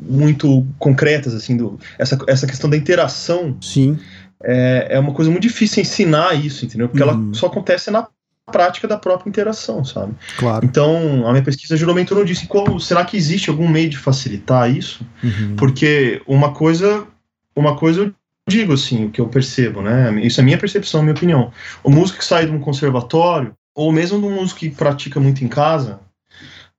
muito 0.02 0.66
concretas 0.78 1.34
assim 1.34 1.56
do 1.56 1.80
essa, 1.98 2.18
essa 2.28 2.46
questão 2.46 2.68
da 2.68 2.76
interação. 2.76 3.56
Sim. 3.60 3.98
É, 4.44 4.88
é 4.90 4.98
uma 5.00 5.12
coisa 5.12 5.30
muito 5.30 5.42
difícil 5.42 5.82
ensinar 5.82 6.34
isso, 6.34 6.64
entendeu? 6.64 6.88
Porque 6.88 7.02
uhum. 7.02 7.08
ela 7.08 7.34
só 7.34 7.46
acontece 7.46 7.90
na 7.90 8.06
prática 8.48 8.88
da 8.88 8.98
própria 8.98 9.28
interação, 9.28 9.84
sabe? 9.84 10.14
Claro. 10.36 10.64
Então, 10.64 11.26
a 11.26 11.30
minha 11.30 11.44
pesquisa 11.44 11.76
geralmente 11.76 12.06
em 12.06 12.08
torno 12.08 12.24
disso. 12.24 12.46
Como, 12.48 12.80
será 12.80 13.04
que 13.04 13.16
existe 13.16 13.50
algum 13.50 13.68
meio 13.68 13.88
de 13.88 13.98
facilitar 13.98 14.70
isso? 14.70 15.06
Uhum. 15.22 15.56
Porque 15.56 16.22
uma 16.26 16.52
coisa, 16.52 17.06
uma 17.54 17.76
coisa 17.76 18.02
eu 18.02 18.14
digo 18.48 18.72
assim, 18.72 19.04
o 19.04 19.10
que 19.10 19.20
eu 19.20 19.28
percebo, 19.28 19.82
né? 19.82 20.20
Isso 20.24 20.40
é 20.40 20.42
minha 20.42 20.58
percepção, 20.58 21.02
minha 21.02 21.14
opinião. 21.14 21.52
O 21.84 21.90
músico 21.90 22.18
que 22.18 22.24
sai 22.24 22.46
de 22.46 22.52
um 22.52 22.58
conservatório, 22.58 23.52
ou 23.74 23.92
mesmo 23.92 24.18
do 24.18 24.30
músico 24.30 24.60
que 24.60 24.70
pratica 24.70 25.20
muito 25.20 25.44
em 25.44 25.48
casa, 25.48 26.00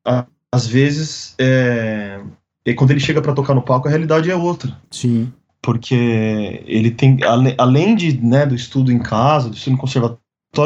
a, 0.06 0.26
às 0.52 0.66
vezes, 0.66 1.36
é, 1.38 2.20
é 2.66 2.74
quando 2.74 2.92
ele 2.92 3.00
chega 3.00 3.22
para 3.22 3.34
tocar 3.34 3.54
no 3.54 3.62
palco, 3.62 3.88
a 3.88 3.92
realidade 3.92 4.32
é 4.32 4.36
outra. 4.36 4.76
Sim. 4.90 5.32
Porque 5.62 6.64
ele 6.66 6.92
tem, 6.92 7.20
além 7.58 7.96
de, 7.96 8.18
né, 8.18 8.46
do 8.46 8.56
estudo 8.56 8.92
em 8.92 9.00
casa, 9.00 9.50
do 9.50 9.56
estudo 9.56 9.74
no 9.74 9.80
conservatório, 9.80 10.24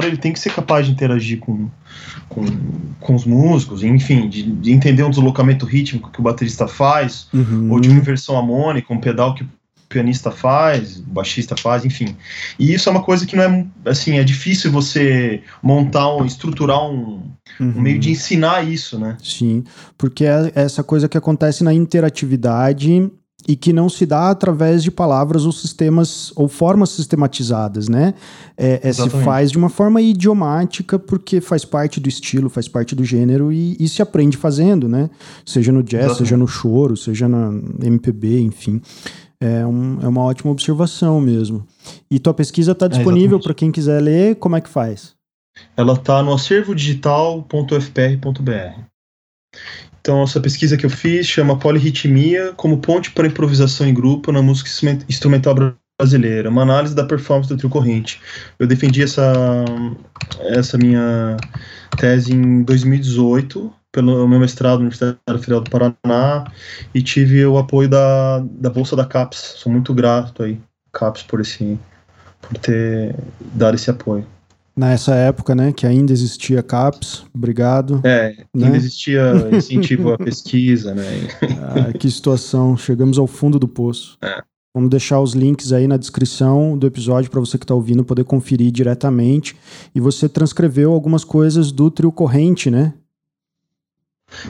ele 0.07 0.17
tem 0.17 0.33
que 0.33 0.39
ser 0.39 0.53
capaz 0.53 0.85
de 0.85 0.91
interagir 0.91 1.39
com, 1.39 1.69
com, 2.29 2.45
com 2.99 3.15
os 3.15 3.25
músicos, 3.25 3.83
enfim, 3.83 4.27
de, 4.29 4.43
de, 4.43 4.71
entender 4.71 5.03
um 5.03 5.09
deslocamento 5.09 5.65
rítmico 5.65 6.09
que 6.09 6.19
o 6.19 6.23
baterista 6.23 6.67
faz, 6.67 7.27
uhum. 7.33 7.71
ou 7.71 7.79
de 7.79 7.89
uma 7.89 7.99
inversão 7.99 8.37
harmônica, 8.37 8.93
um 8.93 8.99
pedal 8.99 9.35
que 9.35 9.43
o 9.43 9.49
pianista 9.89 10.31
faz, 10.31 10.97
o 10.97 11.03
baixista 11.03 11.55
faz, 11.55 11.85
enfim. 11.85 12.15
E 12.57 12.73
isso 12.73 12.89
é 12.89 12.91
uma 12.91 13.03
coisa 13.03 13.25
que 13.25 13.35
não 13.35 13.43
é 13.43 13.65
assim, 13.85 14.17
é 14.17 14.23
difícil 14.23 14.71
você 14.71 15.43
montar, 15.61 16.15
um, 16.15 16.25
estruturar 16.25 16.81
um, 16.81 17.21
uhum. 17.59 17.73
um 17.75 17.81
meio 17.81 17.99
de 17.99 18.09
ensinar 18.09 18.67
isso, 18.67 18.97
né? 18.97 19.17
Sim, 19.21 19.63
porque 19.97 20.25
é 20.25 20.51
essa 20.55 20.83
coisa 20.83 21.07
que 21.07 21.17
acontece 21.17 21.63
na 21.63 21.73
interatividade 21.73 23.11
e 23.47 23.55
que 23.55 23.73
não 23.73 23.89
se 23.89 24.05
dá 24.05 24.29
através 24.29 24.83
de 24.83 24.91
palavras 24.91 25.45
ou 25.45 25.51
sistemas 25.51 26.31
ou 26.35 26.47
formas 26.47 26.89
sistematizadas, 26.89 27.89
né? 27.89 28.13
É, 28.57 28.79
é 28.83 28.93
se 28.93 29.09
faz 29.09 29.51
de 29.51 29.57
uma 29.57 29.69
forma 29.69 30.01
idiomática 30.01 30.97
porque 30.97 31.41
faz 31.41 31.65
parte 31.65 32.00
do 32.00 32.07
estilo, 32.07 32.50
faz 32.50 32.67
parte 32.67 32.95
do 32.95 33.03
gênero 33.03 33.51
e, 33.51 33.75
e 33.79 33.89
se 33.89 34.01
aprende 34.01 34.38
fazendo, 34.38 34.88
né? 34.88 35.09
Seja 35.45 35.71
no 35.71 35.83
jazz, 35.83 36.05
Exatamente. 36.05 36.19
seja 36.19 36.38
no 36.38 36.47
choro, 36.47 36.95
seja 36.95 37.27
na 37.27 37.51
MPB, 37.81 38.41
enfim. 38.41 38.81
É, 39.39 39.65
um, 39.65 40.00
é 40.01 40.07
uma 40.07 40.21
ótima 40.21 40.51
observação 40.51 41.19
mesmo. 41.19 41.65
E 42.09 42.19
tua 42.19 42.33
pesquisa 42.33 42.71
está 42.71 42.85
é, 42.85 42.89
disponível 42.89 43.39
é, 43.39 43.41
para 43.41 43.53
quem 43.53 43.71
quiser 43.71 44.01
ler, 44.01 44.38
como 44.38 44.55
é 44.55 44.62
que 44.62 44.69
faz? 44.69 45.13
Ela 45.75 45.93
está 45.93 46.23
no 46.23 46.33
acervodigital.fpr.br. 46.33 48.83
Então, 50.03 50.22
essa 50.22 50.41
pesquisa 50.41 50.75
que 50.75 50.86
eu 50.86 50.89
fiz 50.89 51.25
chama 51.25 51.57
Polirritmia 51.57 52.51
como 52.57 52.79
ponte 52.79 53.10
para 53.12 53.25
improvisação 53.25 53.88
em 53.88 53.93
grupo 53.93 54.33
na 54.33 54.41
música 54.41 54.69
instrumental 55.07 55.55
brasileira, 55.98 56.50
uma 56.50 56.63
análise 56.63 56.93
da 56.93 57.05
performance 57.05 57.48
do 57.48 57.55
trio 57.55 57.69
corrente. 57.69 58.19
Eu 58.60 58.67
defendi 58.67 59.01
essa, 59.01 59.24
essa 60.41 60.77
minha 60.77 61.38
tese 61.98 62.33
em 62.33 62.63
2018 62.63 63.74
pelo 63.93 64.27
meu 64.27 64.41
mestrado 64.41 64.79
na 64.79 64.89
Universidade 64.89 65.17
Federal 65.39 65.62
do 65.62 65.69
Paraná 65.69 66.51
e 66.93 67.01
tive 67.01 67.45
o 67.45 67.57
apoio 67.57 67.88
da, 67.88 68.39
da 68.39 68.69
Bolsa 68.69 68.98
da 68.98 69.05
CAPES. 69.05 69.39
Sou 69.55 69.72
muito 69.72 69.93
grato 69.93 70.43
aí, 70.43 70.60
CAPES, 70.91 71.24
por, 71.24 71.39
esse, 71.39 71.79
por 72.41 72.57
ter 72.57 73.15
dado 73.53 73.75
esse 73.75 73.89
apoio 73.89 74.27
nessa 74.75 75.15
época, 75.15 75.53
né, 75.53 75.71
que 75.71 75.85
ainda 75.85 76.11
existia 76.11 76.63
CAPES, 76.63 77.25
obrigado. 77.33 78.01
É, 78.03 78.35
né? 78.53 78.65
ainda 78.65 78.77
existia 78.77 79.49
incentivo 79.51 80.13
à 80.13 80.17
pesquisa, 80.17 80.93
né. 80.93 81.03
Ah, 81.61 81.93
que 81.97 82.09
situação, 82.09 82.75
chegamos 82.75 83.17
ao 83.17 83.27
fundo 83.27 83.57
do 83.57 83.67
poço. 83.67 84.17
É. 84.21 84.41
Vamos 84.73 84.89
deixar 84.89 85.19
os 85.19 85.33
links 85.33 85.71
aí 85.71 85.87
na 85.87 85.97
descrição 85.97 86.75
do 86.75 86.87
episódio 86.87 87.29
para 87.29 87.39
você 87.39 87.59
que 87.59 87.63
está 87.63 87.75
ouvindo 87.75 88.03
poder 88.03 88.23
conferir 88.23 88.71
diretamente. 88.71 89.55
E 89.93 89.99
você 89.99 90.27
transcreveu 90.27 90.91
algumas 90.91 91.23
coisas 91.23 91.71
do 91.71 91.91
trio 91.91 92.11
corrente, 92.11 92.71
né? 92.71 92.91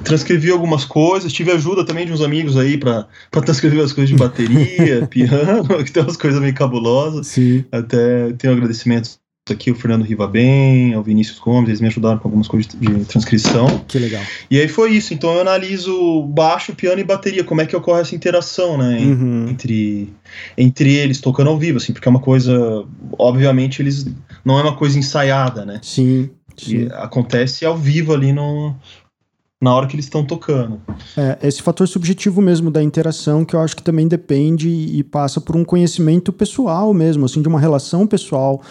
Transcrevi 0.01 0.49
algumas 0.49 0.85
coisas, 0.85 1.33
tive 1.33 1.51
ajuda 1.51 1.85
também 1.85 2.05
de 2.05 2.13
uns 2.13 2.21
amigos 2.21 2.55
aí 2.55 2.77
para 2.77 3.05
transcrever 3.31 3.83
as 3.83 3.91
coisas 3.91 4.09
de 4.09 4.15
bateria, 4.15 5.05
piano, 5.11 5.83
que 5.83 5.91
tem 5.91 6.01
umas 6.01 6.15
coisas 6.15 6.39
meio 6.39 6.53
cabulosas. 6.53 7.27
Sim. 7.27 7.65
Até 7.69 8.31
tenho 8.33 8.53
agradecimentos 8.53 9.19
aqui 9.51 9.71
o 9.71 9.75
Fernando 9.75 10.03
Riva 10.03 10.25
Bem, 10.25 10.95
o 10.95 11.03
Vinícius 11.03 11.37
Gomes, 11.37 11.67
eles 11.67 11.81
me 11.81 11.87
ajudaram 11.87 12.17
com 12.17 12.29
algumas 12.29 12.47
coisas 12.47 12.71
de 12.79 13.05
transcrição. 13.05 13.67
Que 13.87 13.99
legal. 13.99 14.21
E 14.49 14.59
aí 14.59 14.69
foi 14.69 14.91
isso. 14.91 15.13
Então 15.13 15.33
eu 15.33 15.41
analiso 15.41 16.23
baixo, 16.27 16.73
piano 16.73 17.01
e 17.01 17.03
bateria, 17.03 17.43
como 17.43 17.59
é 17.59 17.65
que 17.65 17.75
ocorre 17.75 18.01
essa 18.01 18.15
interação, 18.15 18.77
né, 18.77 18.99
uhum. 18.99 19.49
entre 19.49 20.13
entre 20.57 20.93
eles 20.93 21.19
tocando 21.19 21.49
ao 21.49 21.57
vivo, 21.57 21.77
assim, 21.77 21.91
porque 21.91 22.07
é 22.07 22.11
uma 22.11 22.21
coisa, 22.21 22.85
obviamente 23.19 23.81
eles 23.81 24.07
não 24.45 24.57
é 24.57 24.63
uma 24.63 24.75
coisa 24.75 24.97
ensaiada, 24.97 25.65
né? 25.65 25.79
Sim. 25.83 26.29
sim. 26.57 26.87
acontece 26.93 27.65
ao 27.65 27.77
vivo 27.77 28.13
ali 28.13 28.31
no 28.31 28.73
na 29.61 29.73
hora 29.73 29.87
que 29.87 29.95
eles 29.95 30.05
estão 30.05 30.25
tocando. 30.25 30.81
É, 31.15 31.47
esse 31.47 31.61
fator 31.61 31.87
subjetivo 31.87 32.41
mesmo 32.41 32.69
da 32.69 32.83
interação 32.83 33.45
que 33.45 33.55
eu 33.55 33.61
acho 33.61 33.73
que 33.77 33.81
também 33.81 34.09
depende 34.09 34.67
e 34.67 35.01
passa 35.03 35.39
por 35.39 35.55
um 35.55 35.63
conhecimento 35.63 36.33
pessoal 36.33 36.93
mesmo, 36.93 37.23
assim, 37.23 37.41
de 37.41 37.47
uma 37.47 37.61
relação 37.61 38.05
pessoal 38.05 38.61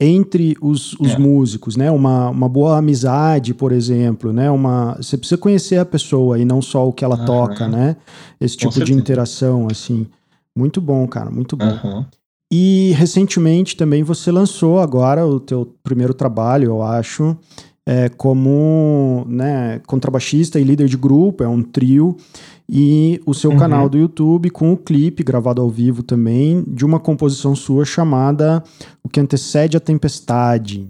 entre 0.00 0.56
os, 0.62 0.94
os 0.94 1.10
é. 1.10 1.18
músicos, 1.18 1.76
né? 1.76 1.90
Uma, 1.90 2.30
uma 2.30 2.48
boa 2.48 2.78
amizade, 2.78 3.52
por 3.52 3.70
exemplo, 3.70 4.32
né? 4.32 4.50
Uma, 4.50 4.96
você 4.96 5.18
precisa 5.18 5.36
conhecer 5.36 5.76
a 5.76 5.84
pessoa 5.84 6.38
e 6.38 6.44
não 6.44 6.62
só 6.62 6.88
o 6.88 6.92
que 6.92 7.04
ela 7.04 7.18
uhum. 7.18 7.26
toca, 7.26 7.68
né? 7.68 7.96
Esse 8.40 8.56
tipo 8.56 8.82
de 8.82 8.94
interação, 8.94 9.68
assim. 9.70 10.06
Muito 10.56 10.80
bom, 10.80 11.06
cara, 11.06 11.30
muito 11.30 11.54
bom. 11.54 11.78
Uhum. 11.84 12.04
E 12.50 12.92
recentemente 12.96 13.76
também 13.76 14.02
você 14.02 14.32
lançou 14.32 14.80
agora 14.80 15.26
o 15.26 15.38
teu 15.38 15.76
primeiro 15.82 16.14
trabalho, 16.14 16.64
eu 16.64 16.82
acho, 16.82 17.36
é, 17.86 18.08
como 18.08 19.24
né, 19.28 19.80
contrabaixista 19.86 20.58
e 20.58 20.64
líder 20.64 20.88
de 20.88 20.96
grupo, 20.96 21.44
é 21.44 21.48
um 21.48 21.62
trio 21.62 22.16
e 22.72 23.20
o 23.26 23.34
seu 23.34 23.50
uhum. 23.50 23.56
canal 23.56 23.88
do 23.88 23.98
YouTube 23.98 24.48
com 24.50 24.72
o 24.72 24.76
clipe 24.76 25.24
gravado 25.24 25.60
ao 25.60 25.68
vivo 25.68 26.04
também 26.04 26.64
de 26.68 26.84
uma 26.84 27.00
composição 27.00 27.56
sua 27.56 27.84
chamada 27.84 28.62
O 29.02 29.08
que 29.08 29.18
antecede 29.18 29.76
a 29.76 29.80
tempestade. 29.80 30.88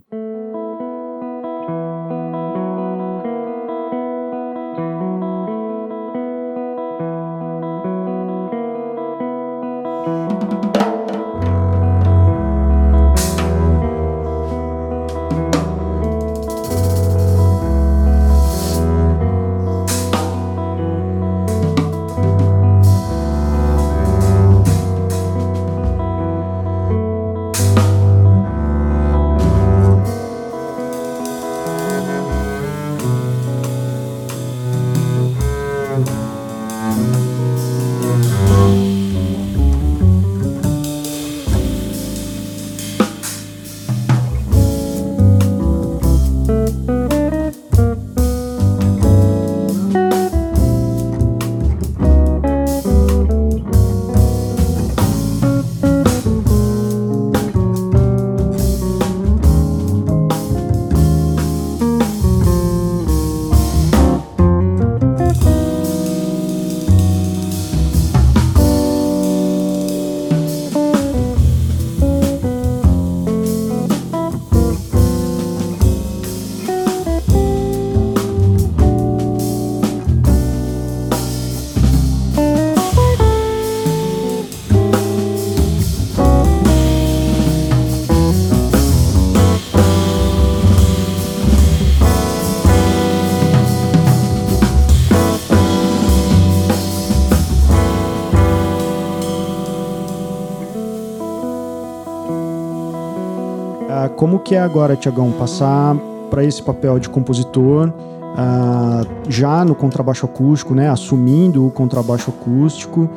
Que 104.40 104.54
é 104.54 104.60
agora, 104.60 104.96
Tiagão, 104.96 105.30
passar 105.32 105.96
para 106.30 106.44
esse 106.44 106.62
papel 106.62 106.98
de 106.98 107.08
compositor 107.08 107.88
uh, 107.88 109.30
já 109.30 109.64
no 109.64 109.74
contrabaixo 109.74 110.26
acústico, 110.26 110.74
né? 110.74 110.88
Assumindo 110.88 111.66
o 111.66 111.70
contrabaixo 111.70 112.30
acústico 112.30 113.10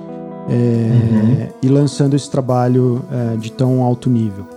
é, 0.49 0.53
uhum. 0.53 1.47
e 1.61 1.67
lançando 1.67 2.15
esse 2.15 2.29
trabalho 2.29 3.03
é, 3.11 3.37
de 3.37 3.51
tão 3.51 3.81
alto 3.81 4.09
nível. 4.09 4.47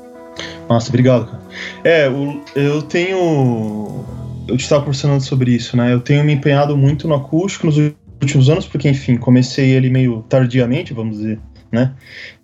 Nossa, 0.69 0.89
obrigado, 0.89 1.27
cara. 1.27 1.43
É, 1.85 2.09
eu 2.55 2.83
tenho. 2.83 4.05
Eu 4.49 4.57
estava 4.57 4.83
conversando 4.83 5.21
sobre 5.21 5.53
isso, 5.53 5.77
né? 5.77 5.93
Eu 5.93 6.01
tenho 6.01 6.25
me 6.25 6.33
empenhado 6.33 6.77
muito 6.77 7.07
no 7.07 7.15
acústico 7.15 7.67
nos 7.67 7.77
últimos 8.21 8.49
anos, 8.49 8.67
porque, 8.67 8.89
enfim, 8.89 9.17
comecei 9.17 9.71
ele 9.71 9.91
meio 9.91 10.25
tardiamente, 10.29 10.93
vamos 10.93 11.19
dizer, 11.19 11.39
né? 11.71 11.93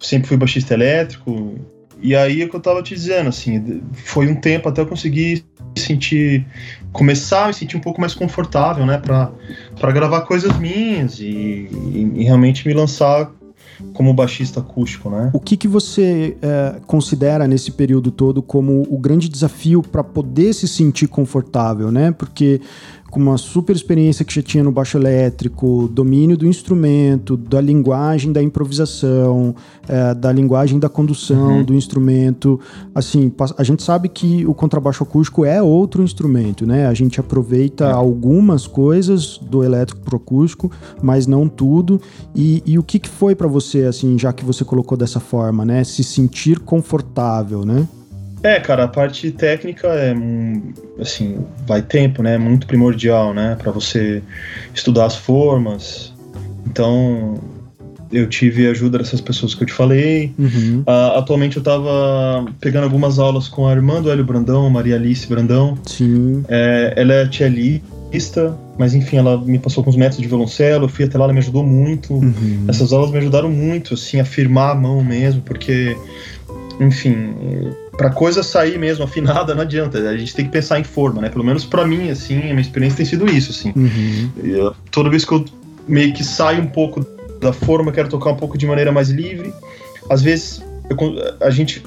Sempre 0.01 0.29
fui 0.29 0.37
baixista 0.37 0.75
elétrico. 0.75 1.55
E 2.03 2.17
aí 2.17 2.43
é 2.43 2.45
o 2.45 2.49
que 2.49 2.57
eu 2.57 2.61
tava 2.61 2.83
te 2.83 2.95
dizendo, 2.95 3.29
assim, 3.29 3.81
foi 3.95 4.29
um 4.29 4.35
tempo 4.35 4.69
até 4.69 4.81
eu 4.81 4.87
conseguir 4.87 5.45
sentir 5.77 6.45
começar 6.93 7.45
a 7.45 7.47
me 7.49 7.55
sentir 7.55 7.77
um 7.77 7.81
pouco 7.81 8.01
mais 8.01 8.15
confortável, 8.15 8.85
né, 8.85 8.99
para 8.99 9.93
gravar 9.93 10.23
coisas 10.23 10.59
minhas 10.59 11.19
e, 11.19 11.25
e, 11.25 12.13
e, 12.17 12.25
realmente 12.25 12.67
me 12.69 12.75
lançar 12.75 13.31
como 13.95 14.13
baixista 14.13 14.61
acústico, 14.61 15.11
né? 15.11 15.31
O 15.33 15.41
que 15.41 15.57
que 15.57 15.67
você 15.67 16.37
é, 16.43 16.77
considera 16.87 17.49
nesse 17.49 17.73
período 17.73 18.11
todo 18.11 18.43
como 18.43 18.87
o 18.89 18.99
grande 18.99 19.29
desafio 19.29 19.83
para 19.83 20.05
poder 20.05 20.53
se 20.53 20.69
sentir 20.69 21.09
confortável, 21.09 21.91
né? 21.91 22.13
Porque 22.13 22.61
com 23.13 23.21
uma 23.21 23.37
super 23.37 23.77
experiência 23.77 24.25
que 24.25 24.35
já 24.35 24.41
tinha 24.41 24.65
no 24.65 24.73
baixo 24.73 24.97
elétrico, 24.97 25.87
domínio 25.93 26.35
do 26.35 26.47
instrumento, 26.47 27.37
da 27.37 27.61
linguagem 27.61 28.33
da 28.33 28.43
improvisação, 28.43 29.55
é, 29.87 30.15
da 30.15 30.33
linguagem 30.33 30.79
da 30.79 30.89
condução 30.89 31.59
uhum. 31.59 31.63
do 31.63 31.75
instrumento. 31.75 32.59
Assim, 32.95 33.31
a 33.59 33.63
gente 33.63 33.83
sabe 33.83 34.09
que 34.09 34.47
o 34.47 34.55
contrabaixo 34.55 35.03
acústico 35.03 35.45
é 35.45 35.61
outro 35.63 36.03
instrumento, 36.03 36.67
né? 36.67 36.87
A 36.87 36.95
gente 36.95 37.21
aproveita 37.21 37.85
é. 37.85 37.93
algumas 37.93 38.67
coisas 38.67 39.37
do 39.37 39.63
elétrico 39.63 40.01
pro 40.01 40.17
acústico, 40.17 40.73
mas 41.03 41.27
não 41.27 41.51
tudo. 41.51 42.01
E, 42.35 42.63
e 42.65 42.79
o 42.79 42.83
que, 42.83 42.99
que 42.99 43.11
foi 43.11 43.35
para 43.35 43.47
você, 43.47 43.85
assim, 43.85 44.19
já 44.19 44.33
que 44.33 44.43
você 44.43 44.65
colocou 44.65 44.97
dessa 44.97 45.21
forma, 45.21 45.67
né? 45.67 45.85
Se 45.85 46.03
sentir 46.03 46.61
confortável, 46.61 47.63
né? 47.63 47.87
É, 48.43 48.59
cara, 48.59 48.85
a 48.85 48.89
parte 48.89 49.31
técnica 49.31 49.89
é 49.89 50.15
assim, 51.01 51.39
vai 51.67 51.81
tempo, 51.81 52.23
né? 52.23 52.37
Muito 52.39 52.67
primordial, 52.67 53.33
né, 53.33 53.57
para 53.61 53.71
você 53.71 54.23
estudar 54.75 55.07
as 55.07 55.17
formas. 55.17 56.13
Então, 56.67 57.41
eu 58.13 58.29
tive 58.29 58.67
a 58.67 58.71
ajuda 58.71 58.99
dessas 58.99 59.21
pessoas 59.21 59.55
que 59.55 59.63
eu 59.63 59.67
te 59.67 59.73
falei. 59.73 60.33
Uhum. 60.39 60.83
Uh, 60.87 61.19
atualmente 61.19 61.57
eu 61.57 61.63
tava 61.63 62.47
pegando 62.61 62.85
algumas 62.85 63.19
aulas 63.19 63.49
com 63.49 63.67
a 63.67 63.73
irmã 63.73 64.03
do 64.03 64.11
Hélio 64.11 64.25
Brandão, 64.25 64.69
Maria 64.69 64.97
Alice 64.97 65.27
Brandão. 65.27 65.79
Sim. 65.87 66.45
É, 66.49 66.93
ela 66.97 67.15
é 67.15 67.33
cellista, 67.33 68.57
mas 68.79 68.95
enfim, 68.95 69.17
ela 69.17 69.39
me 69.39 69.59
passou 69.59 69.83
com 69.83 69.89
os 69.89 69.97
métodos 69.97 70.21
de 70.21 70.29
violoncelo, 70.29 70.85
eu 70.85 70.89
fui 70.89 71.07
até 71.07 71.17
lá, 71.17 71.25
ela 71.25 71.33
me 71.33 71.39
ajudou 71.39 71.65
muito. 71.65 72.15
Uhum. 72.15 72.67
Essas 72.69 72.93
aulas 72.93 73.11
me 73.11 73.19
ajudaram 73.19 73.51
muito, 73.51 73.95
assim, 73.95 74.21
a 74.21 74.25
firmar 74.25 74.73
a 74.73 74.75
mão 74.75 75.03
mesmo, 75.03 75.41
porque, 75.41 75.97
enfim, 76.81 77.35
pra 77.97 78.11
coisa 78.11 78.43
sair 78.43 78.79
mesmo 78.79 79.05
afinada, 79.05 79.55
não 79.55 79.63
adianta. 79.63 79.99
A 79.99 80.17
gente 80.17 80.35
tem 80.35 80.45
que 80.45 80.51
pensar 80.51 80.81
em 80.81 80.85
forma, 80.85 81.21
né? 81.21 81.29
Pelo 81.29 81.45
menos 81.45 81.65
para 81.65 81.87
mim, 81.87 82.11
assim, 82.11 82.39
a 82.39 82.47
minha 82.47 82.61
experiência 82.61 82.97
tem 82.97 83.07
sido 83.07 83.29
isso, 83.29 83.51
assim. 83.51 83.73
Uhum. 83.77 84.31
Eu, 84.43 84.75
toda 84.91 85.11
vez 85.11 85.25
que 85.25 85.33
eu 85.33 85.45
meio 85.87 86.13
que 86.13 86.25
saio 86.25 86.63
um 86.63 86.67
pouco 86.67 87.05
da 87.41 87.53
forma, 87.53 87.93
quero 87.93 88.09
tocar 88.09 88.31
um 88.31 88.37
pouco 88.37 88.57
de 88.57 88.67
maneira 88.67 88.93
mais 88.93 89.11
livre. 89.11 89.53
Às 90.09 90.23
vezes 90.23 90.63
eu, 90.89 90.97
a 91.41 91.51
gente 91.51 91.83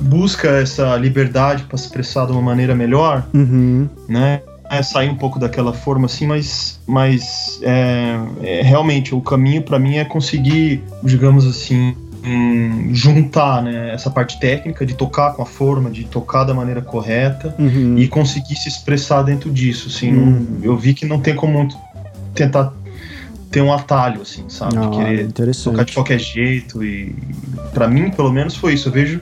busca 0.00 0.48
essa 0.48 0.96
liberdade 0.96 1.64
para 1.64 1.76
se 1.76 1.86
expressar 1.86 2.26
de 2.26 2.32
uma 2.32 2.42
maneira 2.42 2.74
melhor, 2.74 3.26
uhum. 3.34 3.88
né? 4.08 4.40
É 4.70 4.82
sair 4.82 5.08
um 5.08 5.14
pouco 5.14 5.38
daquela 5.38 5.72
forma 5.72 6.04
assim, 6.04 6.26
mas, 6.26 6.78
mas 6.86 7.58
é, 7.62 8.18
é 8.42 8.62
realmente 8.62 9.14
o 9.14 9.20
caminho 9.20 9.62
para 9.62 9.78
mim 9.78 9.96
é 9.96 10.04
conseguir, 10.04 10.82
digamos 11.02 11.46
assim, 11.46 11.96
juntar 12.92 13.62
né, 13.62 13.92
essa 13.92 14.10
parte 14.10 14.38
técnica 14.40 14.84
de 14.84 14.94
tocar 14.94 15.32
com 15.32 15.42
a 15.42 15.46
forma, 15.46 15.90
de 15.90 16.04
tocar 16.04 16.44
da 16.44 16.54
maneira 16.54 16.82
correta 16.82 17.54
uhum. 17.58 17.98
e 17.98 18.08
conseguir 18.08 18.56
se 18.56 18.68
expressar 18.68 19.22
dentro 19.22 19.50
disso. 19.50 19.88
Assim, 19.88 20.12
uhum. 20.12 20.30
não, 20.30 20.64
eu 20.64 20.76
vi 20.76 20.94
que 20.94 21.06
não 21.06 21.20
tem 21.20 21.34
como 21.34 21.68
tentar 22.34 22.72
ter 23.50 23.62
um 23.62 23.72
atalho, 23.72 24.22
assim, 24.22 24.44
sabe? 24.48 24.76
Ah, 24.76 24.80
de 24.80 24.96
querer 25.32 25.54
tocar 25.54 25.84
de 25.84 25.92
qualquer 25.92 26.18
jeito. 26.18 26.84
E 26.84 27.14
para 27.72 27.88
mim, 27.88 28.10
pelo 28.10 28.32
menos, 28.32 28.56
foi 28.56 28.74
isso. 28.74 28.88
Eu 28.88 28.92
vejo, 28.92 29.20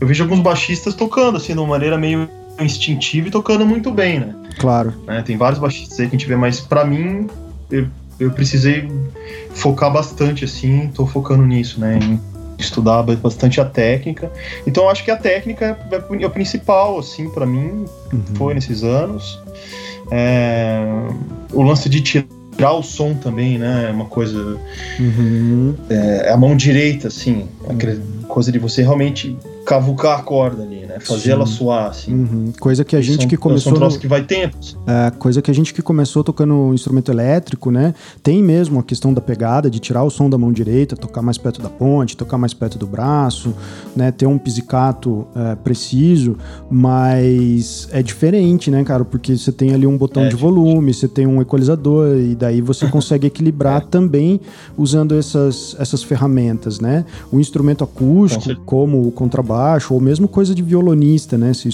eu 0.00 0.06
vejo 0.06 0.22
alguns 0.24 0.40
baixistas 0.40 0.94
tocando, 0.94 1.36
assim, 1.36 1.52
de 1.52 1.58
uma 1.58 1.68
maneira 1.68 1.96
meio 1.96 2.28
instintiva 2.60 3.28
e 3.28 3.30
tocando 3.30 3.64
muito 3.64 3.90
bem, 3.90 4.20
né? 4.20 4.34
Claro. 4.58 4.92
Né? 5.06 5.22
Tem 5.22 5.36
vários 5.36 5.60
baixistas 5.60 6.00
aí 6.00 6.08
que 6.08 6.16
a 6.16 6.18
gente 6.18 6.28
vê, 6.28 6.36
mas 6.36 6.60
para 6.60 6.84
mim, 6.84 7.28
eu, 7.70 7.86
eu 8.18 8.30
precisei 8.32 8.90
focar 9.52 9.92
bastante, 9.92 10.44
assim, 10.44 10.90
tô 10.92 11.06
focando 11.06 11.46
nisso, 11.46 11.80
né? 11.80 11.98
Em, 12.02 12.20
estudar 12.58 13.02
bastante 13.02 13.60
a 13.60 13.64
técnica. 13.64 14.30
Então 14.66 14.84
eu 14.84 14.90
acho 14.90 15.04
que 15.04 15.10
a 15.10 15.16
técnica 15.16 15.78
é, 15.90 16.22
é 16.22 16.26
o 16.26 16.30
principal, 16.30 16.98
assim, 16.98 17.30
para 17.30 17.46
mim, 17.46 17.84
uhum. 18.12 18.22
foi 18.34 18.54
nesses 18.54 18.82
anos. 18.82 19.40
É, 20.10 20.80
o 21.52 21.62
lance 21.62 21.88
de 21.88 22.00
tirar 22.00 22.72
o 22.72 22.82
som 22.82 23.14
também, 23.14 23.58
né? 23.58 23.86
É 23.88 23.92
uma 23.92 24.06
coisa. 24.06 24.58
Uhum. 24.98 25.74
É, 25.88 26.30
a 26.30 26.36
mão 26.36 26.56
direita, 26.56 27.08
assim, 27.08 27.48
uhum. 27.64 28.22
coisa 28.28 28.50
de 28.50 28.58
você 28.58 28.82
realmente 28.82 29.36
cavucar 29.68 30.18
a 30.18 30.22
corda 30.22 30.62
ali, 30.62 30.86
né? 30.86 30.98
Fazer 30.98 31.24
Sim. 31.24 31.30
ela 31.32 31.44
suar, 31.44 31.90
assim. 31.90 32.14
Uhum. 32.14 32.52
Coisa 32.58 32.86
que 32.86 32.96
a 32.96 33.02
gente 33.02 33.20
são, 33.20 33.28
que 33.28 33.36
começou. 33.36 33.76
São 33.76 33.86
no... 33.86 33.98
que 33.98 34.08
vai 34.08 34.22
tempo. 34.22 34.56
É, 34.86 35.10
coisa 35.10 35.42
que 35.42 35.50
a 35.50 35.54
gente 35.54 35.74
que 35.74 35.82
começou 35.82 36.24
tocando 36.24 36.72
instrumento 36.72 37.10
elétrico, 37.10 37.70
né? 37.70 37.92
Tem 38.22 38.42
mesmo 38.42 38.80
a 38.80 38.82
questão 38.82 39.12
da 39.12 39.20
pegada, 39.20 39.68
de 39.68 39.78
tirar 39.78 40.04
o 40.04 40.10
som 40.10 40.30
da 40.30 40.38
mão 40.38 40.50
direita, 40.50 40.96
tocar 40.96 41.20
mais 41.20 41.36
perto 41.36 41.60
da 41.60 41.68
ponte, 41.68 42.16
tocar 42.16 42.38
mais 42.38 42.54
perto 42.54 42.78
do 42.78 42.86
braço, 42.86 43.54
né? 43.94 44.10
Ter 44.10 44.24
um 44.24 44.38
pizzicato 44.38 45.26
é, 45.36 45.54
preciso, 45.56 46.38
mas 46.70 47.88
é 47.92 48.02
diferente, 48.02 48.70
né, 48.70 48.82
cara? 48.84 49.04
Porque 49.04 49.36
você 49.36 49.52
tem 49.52 49.74
ali 49.74 49.86
um 49.86 49.98
botão 49.98 50.24
é, 50.24 50.28
de 50.30 50.36
volume, 50.36 50.94
você 50.94 51.06
tem 51.06 51.26
um 51.26 51.42
equalizador, 51.42 52.16
e 52.16 52.34
daí 52.34 52.62
você 52.62 52.86
consegue 52.88 53.26
equilibrar 53.26 53.82
é. 53.82 53.84
também 53.84 54.40
usando 54.78 55.14
essas, 55.14 55.76
essas 55.78 56.02
ferramentas, 56.02 56.80
né? 56.80 57.04
O 57.30 57.38
instrumento 57.38 57.84
acústico, 57.84 58.62
como 58.64 59.06
o 59.06 59.12
contrabaixo, 59.12 59.57
ou 59.90 60.00
mesmo 60.00 60.28
coisa 60.28 60.54
de 60.54 60.62
violonista, 60.62 61.36
né? 61.36 61.52
Você, 61.52 61.70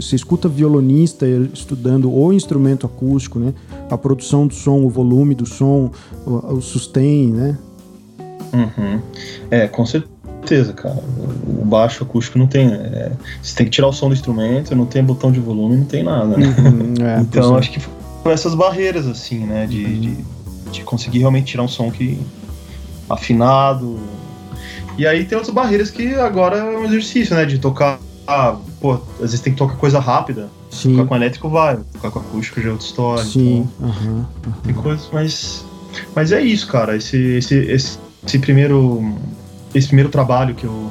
você 0.00 0.16
escuta 0.16 0.48
violonista 0.48 1.26
estudando 1.52 2.12
o 2.12 2.32
instrumento 2.32 2.86
acústico, 2.86 3.38
né? 3.38 3.52
A 3.90 3.98
produção 3.98 4.46
do 4.46 4.54
som, 4.54 4.82
o 4.82 4.88
volume 4.88 5.34
do 5.34 5.46
som, 5.46 5.90
o, 6.26 6.54
o 6.54 6.62
sustain, 6.62 7.32
né? 7.32 7.58
Uhum. 8.52 9.00
É, 9.50 9.66
com 9.66 9.84
certeza, 9.84 10.72
cara. 10.72 11.02
O 11.46 11.64
baixo 11.64 12.04
acústico 12.04 12.38
não 12.38 12.46
tem. 12.46 12.68
É, 12.68 13.12
você 13.42 13.56
tem 13.56 13.66
que 13.66 13.72
tirar 13.72 13.88
o 13.88 13.92
som 13.92 14.08
do 14.08 14.14
instrumento, 14.14 14.74
não 14.74 14.86
tem 14.86 15.02
botão 15.02 15.32
de 15.32 15.40
volume, 15.40 15.76
não 15.76 15.84
tem 15.84 16.02
nada, 16.02 16.36
né? 16.36 16.46
Uhum, 16.46 17.06
é, 17.06 17.20
então 17.22 17.56
é. 17.56 17.58
acho 17.58 17.70
que 17.70 17.80
foi 18.22 18.32
essas 18.32 18.54
barreiras, 18.54 19.06
assim, 19.06 19.40
né? 19.40 19.66
De, 19.66 19.84
uhum. 19.84 20.00
de, 20.00 20.16
de 20.70 20.82
conseguir 20.82 21.18
realmente 21.18 21.46
tirar 21.46 21.62
um 21.62 21.68
som 21.68 21.90
que 21.90 22.18
afinado, 23.08 23.98
e 24.96 25.06
aí 25.06 25.24
tem 25.24 25.36
outras 25.36 25.54
barreiras 25.54 25.90
que 25.90 26.14
agora 26.14 26.58
é 26.58 26.64
um 26.64 26.84
exercício, 26.84 27.34
né? 27.34 27.44
De 27.44 27.58
tocar. 27.58 27.98
Ah, 28.26 28.56
pô, 28.80 28.94
às 29.14 29.30
vezes 29.32 29.40
tem 29.40 29.52
que 29.52 29.58
tocar 29.58 29.76
coisa 29.76 29.98
rápida. 29.98 30.48
Sim. 30.70 30.92
Tocar 30.92 31.08
com 31.08 31.16
elétrico 31.16 31.48
vai, 31.48 31.78
tocar 31.92 32.10
com 32.10 32.20
acústico 32.20 32.60
já 32.60 32.68
é 32.68 32.72
outra 32.72 32.86
história. 32.86 33.24
Sim. 33.24 33.68
Então, 33.78 33.88
uhum, 33.88 34.16
uhum. 34.16 34.52
Tem 34.64 34.74
coisas, 34.74 35.08
mas. 35.12 35.64
Mas 36.14 36.32
é 36.32 36.40
isso, 36.40 36.66
cara. 36.68 36.96
Esse, 36.96 37.16
esse, 37.16 37.54
esse, 37.56 37.98
esse, 38.24 38.38
primeiro. 38.38 39.14
Esse 39.74 39.88
primeiro 39.88 40.08
trabalho 40.08 40.54
que 40.54 40.64
eu, 40.64 40.90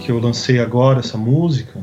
que 0.00 0.10
eu 0.10 0.18
lancei 0.18 0.58
agora, 0.58 0.98
essa 0.98 1.16
música, 1.16 1.80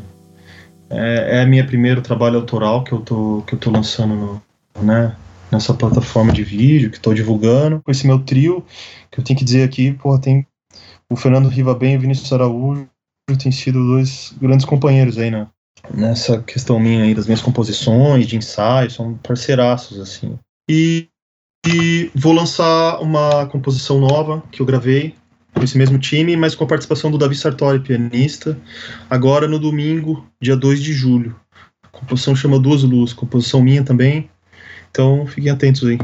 é, 0.89 1.41
é 1.41 1.45
meu 1.45 1.65
primeiro 1.65 2.01
trabalho 2.01 2.37
autoral 2.37 2.83
que 2.83 2.91
eu 2.91 2.99
tô, 2.99 3.43
que 3.47 3.55
eu 3.55 3.59
tô 3.59 3.71
lançando 3.71 4.13
no, 4.15 4.41
né, 4.81 5.15
nessa 5.49 5.73
plataforma 5.73 6.33
de 6.33 6.43
vídeo, 6.43 6.91
que 6.91 6.99
tô 6.99 7.13
divulgando. 7.13 7.81
Com 7.81 7.91
esse 7.91 8.05
meu 8.05 8.19
trio, 8.19 8.63
que 9.09 9.19
eu 9.19 9.23
tenho 9.23 9.39
que 9.39 9.45
dizer 9.45 9.63
aqui, 9.63 9.93
porra, 9.93 10.19
tem 10.19 10.45
o 11.11 11.15
Fernando 11.15 11.49
Riva 11.49 11.73
Bem 11.73 11.93
e 11.93 11.97
o 11.97 12.01
Vinícius 12.01 12.31
Araújo 12.31 12.87
têm 13.41 13.51
sido 13.51 13.85
dois 13.85 14.33
grandes 14.39 14.65
companheiros 14.65 15.17
aí 15.17 15.29
né? 15.29 15.47
nessa 15.93 16.41
questão 16.41 16.79
minha 16.79 17.03
aí 17.03 17.13
das 17.13 17.25
minhas 17.25 17.41
composições, 17.41 18.27
de 18.27 18.35
ensaios, 18.35 18.93
são 18.93 19.15
parceiraços, 19.15 19.99
assim. 19.99 20.37
E, 20.69 21.07
e 21.65 22.11
vou 22.15 22.33
lançar 22.33 22.99
uma 23.01 23.45
composição 23.47 23.99
nova 23.99 24.43
que 24.51 24.61
eu 24.61 24.65
gravei 24.65 25.15
com 25.53 25.63
esse 25.63 25.77
mesmo 25.77 25.97
time, 25.97 26.35
mas 26.37 26.53
com 26.53 26.63
a 26.63 26.67
participação 26.67 27.09
do 27.09 27.17
Davi 27.17 27.35
Sartori, 27.35 27.79
pianista, 27.79 28.57
agora 29.09 29.47
no 29.47 29.57
domingo, 29.57 30.25
dia 30.41 30.55
2 30.55 30.81
de 30.81 30.93
julho. 30.93 31.35
A 31.83 31.87
composição 31.87 32.35
chama 32.35 32.59
Duas 32.59 32.83
Luzes, 32.83 33.13
composição 33.13 33.61
minha 33.61 33.83
também, 33.83 34.29
então 34.91 35.25
fiquem 35.25 35.51
atentos 35.51 35.83
aí. 35.83 35.97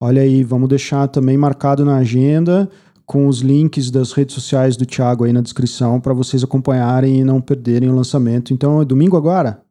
Olha 0.00 0.22
aí, 0.22 0.44
vamos 0.44 0.68
deixar 0.68 1.08
também 1.08 1.36
marcado 1.36 1.84
na 1.84 1.96
agenda 1.96 2.70
com 3.08 3.26
os 3.26 3.40
links 3.40 3.90
das 3.90 4.12
redes 4.12 4.34
sociais 4.34 4.76
do 4.76 4.84
Thiago 4.84 5.24
aí 5.24 5.32
na 5.32 5.40
descrição 5.40 5.98
para 5.98 6.12
vocês 6.12 6.44
acompanharem 6.44 7.20
e 7.20 7.24
não 7.24 7.40
perderem 7.40 7.88
o 7.88 7.96
lançamento. 7.96 8.52
Então, 8.52 8.82
é 8.82 8.84
domingo 8.84 9.16
agora? 9.16 9.62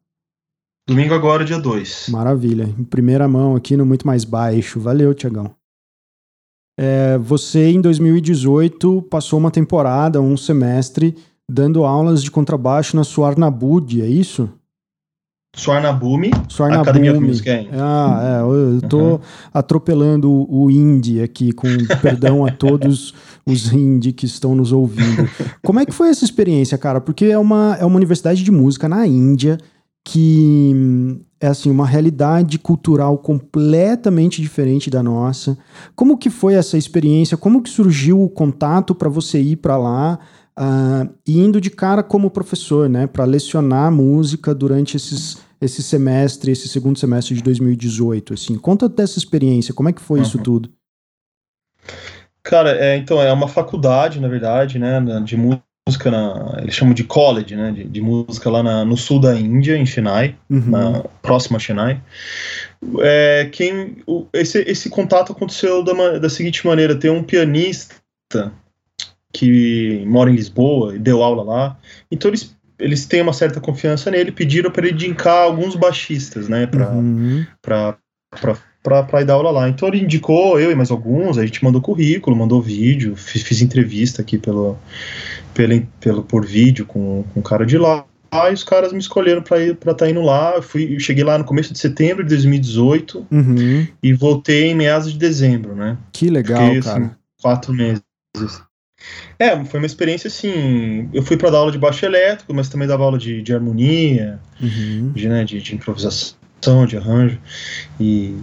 Domingo 0.88 1.14
agora, 1.14 1.44
dia 1.44 1.60
2. 1.60 2.08
Maravilha. 2.08 2.64
Em 2.64 2.82
primeira 2.82 3.28
mão 3.28 3.54
aqui 3.54 3.76
no 3.76 3.86
Muito 3.86 4.04
Mais 4.04 4.24
Baixo. 4.24 4.80
Valeu, 4.80 5.14
Tiagão. 5.14 5.54
É, 6.76 7.16
você, 7.18 7.70
em 7.70 7.80
2018, 7.80 9.02
passou 9.02 9.38
uma 9.38 9.52
temporada, 9.52 10.20
um 10.20 10.36
semestre, 10.36 11.16
dando 11.48 11.84
aulas 11.84 12.24
de 12.24 12.32
contrabaixo 12.32 12.96
na 12.96 13.04
Suarnabud, 13.04 14.02
é 14.02 14.06
isso? 14.06 14.50
Suarnabumi, 15.58 16.30
Suarnabumi. 16.48 16.88
Academia 16.88 17.12
of 17.12 17.20
Music 17.20 17.68
Ah, 17.72 18.40
é, 18.40 18.42
eu 18.42 18.80
tô 18.88 18.98
uhum. 18.98 19.20
atropelando 19.52 20.30
o, 20.30 20.64
o 20.64 20.70
indie 20.70 21.20
aqui, 21.20 21.52
com 21.52 21.66
perdão 22.00 22.46
a 22.46 22.50
todos 22.50 23.12
os 23.44 23.72
indie 23.72 24.12
que 24.12 24.24
estão 24.24 24.54
nos 24.54 24.72
ouvindo. 24.72 25.28
Como 25.64 25.80
é 25.80 25.84
que 25.84 25.92
foi 25.92 26.08
essa 26.08 26.24
experiência, 26.24 26.78
cara? 26.78 27.00
Porque 27.00 27.26
é 27.26 27.38
uma, 27.38 27.76
é 27.80 27.84
uma 27.84 27.96
universidade 27.96 28.44
de 28.44 28.52
música 28.52 28.88
na 28.88 29.06
Índia, 29.06 29.58
que 30.04 31.18
é 31.40 31.48
assim 31.48 31.70
uma 31.70 31.86
realidade 31.86 32.58
cultural 32.58 33.18
completamente 33.18 34.40
diferente 34.40 34.88
da 34.88 35.02
nossa. 35.02 35.58
Como 35.94 36.16
que 36.16 36.30
foi 36.30 36.54
essa 36.54 36.78
experiência? 36.78 37.36
Como 37.36 37.62
que 37.62 37.70
surgiu 37.70 38.22
o 38.22 38.28
contato 38.28 38.94
para 38.94 39.08
você 39.08 39.40
ir 39.40 39.56
para 39.56 39.76
lá? 39.76 40.18
Uh, 40.58 41.08
e 41.24 41.38
indo 41.38 41.60
de 41.60 41.70
cara 41.70 42.02
como 42.02 42.30
professor, 42.30 42.88
né, 42.88 43.06
para 43.06 43.24
lecionar 43.24 43.92
música 43.92 44.52
durante 44.52 44.96
esses, 44.96 45.38
esse 45.60 45.82
semestre, 45.82 46.52
esse 46.52 46.68
segundo 46.68 46.98
semestre 46.98 47.34
de 47.34 47.42
2018, 47.42 48.34
assim, 48.34 48.56
conta 48.56 48.88
dessa 48.88 49.18
experiência, 49.18 49.74
como 49.74 49.88
é 49.88 49.92
que 49.92 50.00
foi 50.00 50.20
uhum. 50.20 50.24
isso 50.24 50.38
tudo? 50.38 50.70
Cara, 52.42 52.70
é, 52.70 52.96
então 52.96 53.20
é 53.20 53.32
uma 53.32 53.48
faculdade, 53.48 54.20
na 54.20 54.28
verdade, 54.28 54.78
né, 54.78 55.00
de 55.24 55.36
música 55.36 56.10
na, 56.10 56.56
eles 56.62 56.74
chamam 56.74 56.94
de 56.94 57.04
college, 57.04 57.56
né, 57.56 57.72
de, 57.72 57.84
de 57.84 58.00
música 58.00 58.48
lá 58.50 58.62
na, 58.62 58.84
no 58.84 58.96
sul 58.96 59.20
da 59.20 59.34
Índia, 59.34 59.76
em 59.76 59.84
Chennai, 59.84 60.36
uhum. 60.48 60.70
na 60.70 61.00
próxima 61.20 61.58
Chennai. 61.58 62.00
É, 63.00 63.48
quem, 63.52 63.98
o, 64.06 64.26
esse, 64.32 64.60
esse 64.62 64.88
contato 64.88 65.32
aconteceu 65.32 65.82
da, 65.82 66.18
da 66.18 66.28
seguinte 66.28 66.66
maneira: 66.66 66.94
tem 66.94 67.10
um 67.10 67.22
pianista 67.22 67.96
que 69.32 70.04
mora 70.06 70.30
em 70.30 70.36
Lisboa 70.36 70.94
e 70.94 70.98
deu 70.98 71.22
aula 71.22 71.42
lá, 71.42 71.78
então 72.10 72.30
eles 72.30 72.56
eles 72.78 73.06
têm 73.06 73.22
uma 73.22 73.32
certa 73.32 73.60
confiança 73.60 74.10
nele, 74.10 74.30
pediram 74.30 74.70
para 74.70 74.86
ele 74.86 74.94
indicar 74.94 75.42
alguns 75.42 75.74
baixistas, 75.74 76.48
né, 76.48 76.66
para 76.66 76.90
uhum. 76.90 77.44
para 77.60 79.20
ir 79.20 79.24
dar 79.24 79.34
aula 79.34 79.50
lá. 79.50 79.68
Então 79.68 79.88
ele 79.88 80.02
indicou 80.02 80.58
eu 80.60 80.70
e 80.70 80.74
mais 80.74 80.90
alguns, 80.90 81.38
a 81.38 81.44
gente 81.44 81.62
mandou 81.64 81.80
currículo, 81.80 82.36
mandou 82.36 82.62
vídeo, 82.62 83.16
fiz, 83.16 83.42
fiz 83.42 83.60
entrevista 83.60 84.22
aqui 84.22 84.38
pelo, 84.38 84.78
pelo, 85.52 85.86
pelo, 86.00 86.22
por 86.22 86.46
vídeo 86.46 86.86
com, 86.86 87.24
com 87.34 87.40
um 87.40 87.42
cara 87.42 87.66
de 87.66 87.76
lá. 87.76 88.04
Aí 88.30 88.52
os 88.52 88.62
caras 88.62 88.92
me 88.92 88.98
escolheram 88.98 89.40
para 89.40 89.58
ir 89.58 89.74
para 89.76 89.92
estar 89.92 90.04
tá 90.04 90.10
indo 90.10 90.20
lá. 90.20 90.54
Eu 90.56 90.62
fui, 90.62 90.94
eu 90.94 91.00
cheguei 91.00 91.24
lá 91.24 91.38
no 91.38 91.44
começo 91.44 91.72
de 91.72 91.78
setembro 91.78 92.22
de 92.22 92.28
2018 92.28 93.26
uhum. 93.30 93.86
e 94.02 94.12
voltei 94.12 94.66
em 94.66 94.74
meados 94.74 95.10
de 95.10 95.18
dezembro, 95.18 95.74
né? 95.74 95.96
Que 96.12 96.28
legal, 96.28 96.66
Fiquei, 96.66 96.82
cara. 96.82 96.98
Assim, 96.98 97.10
quatro 97.40 97.72
meses. 97.72 98.02
É, 99.38 99.64
foi 99.64 99.80
uma 99.80 99.86
experiência 99.86 100.28
assim. 100.28 101.08
Eu 101.12 101.22
fui 101.22 101.36
para 101.36 101.50
dar 101.50 101.58
aula 101.58 101.72
de 101.72 101.78
baixo 101.78 102.04
elétrico, 102.04 102.52
mas 102.52 102.68
também 102.68 102.88
dava 102.88 103.04
aula 103.04 103.18
de, 103.18 103.42
de 103.42 103.54
harmonia, 103.54 104.40
uhum. 104.60 105.12
de, 105.14 105.28
né, 105.28 105.44
de, 105.44 105.60
de 105.60 105.74
improvisação, 105.74 106.86
de 106.86 106.96
arranjo. 106.96 107.38
E 108.00 108.36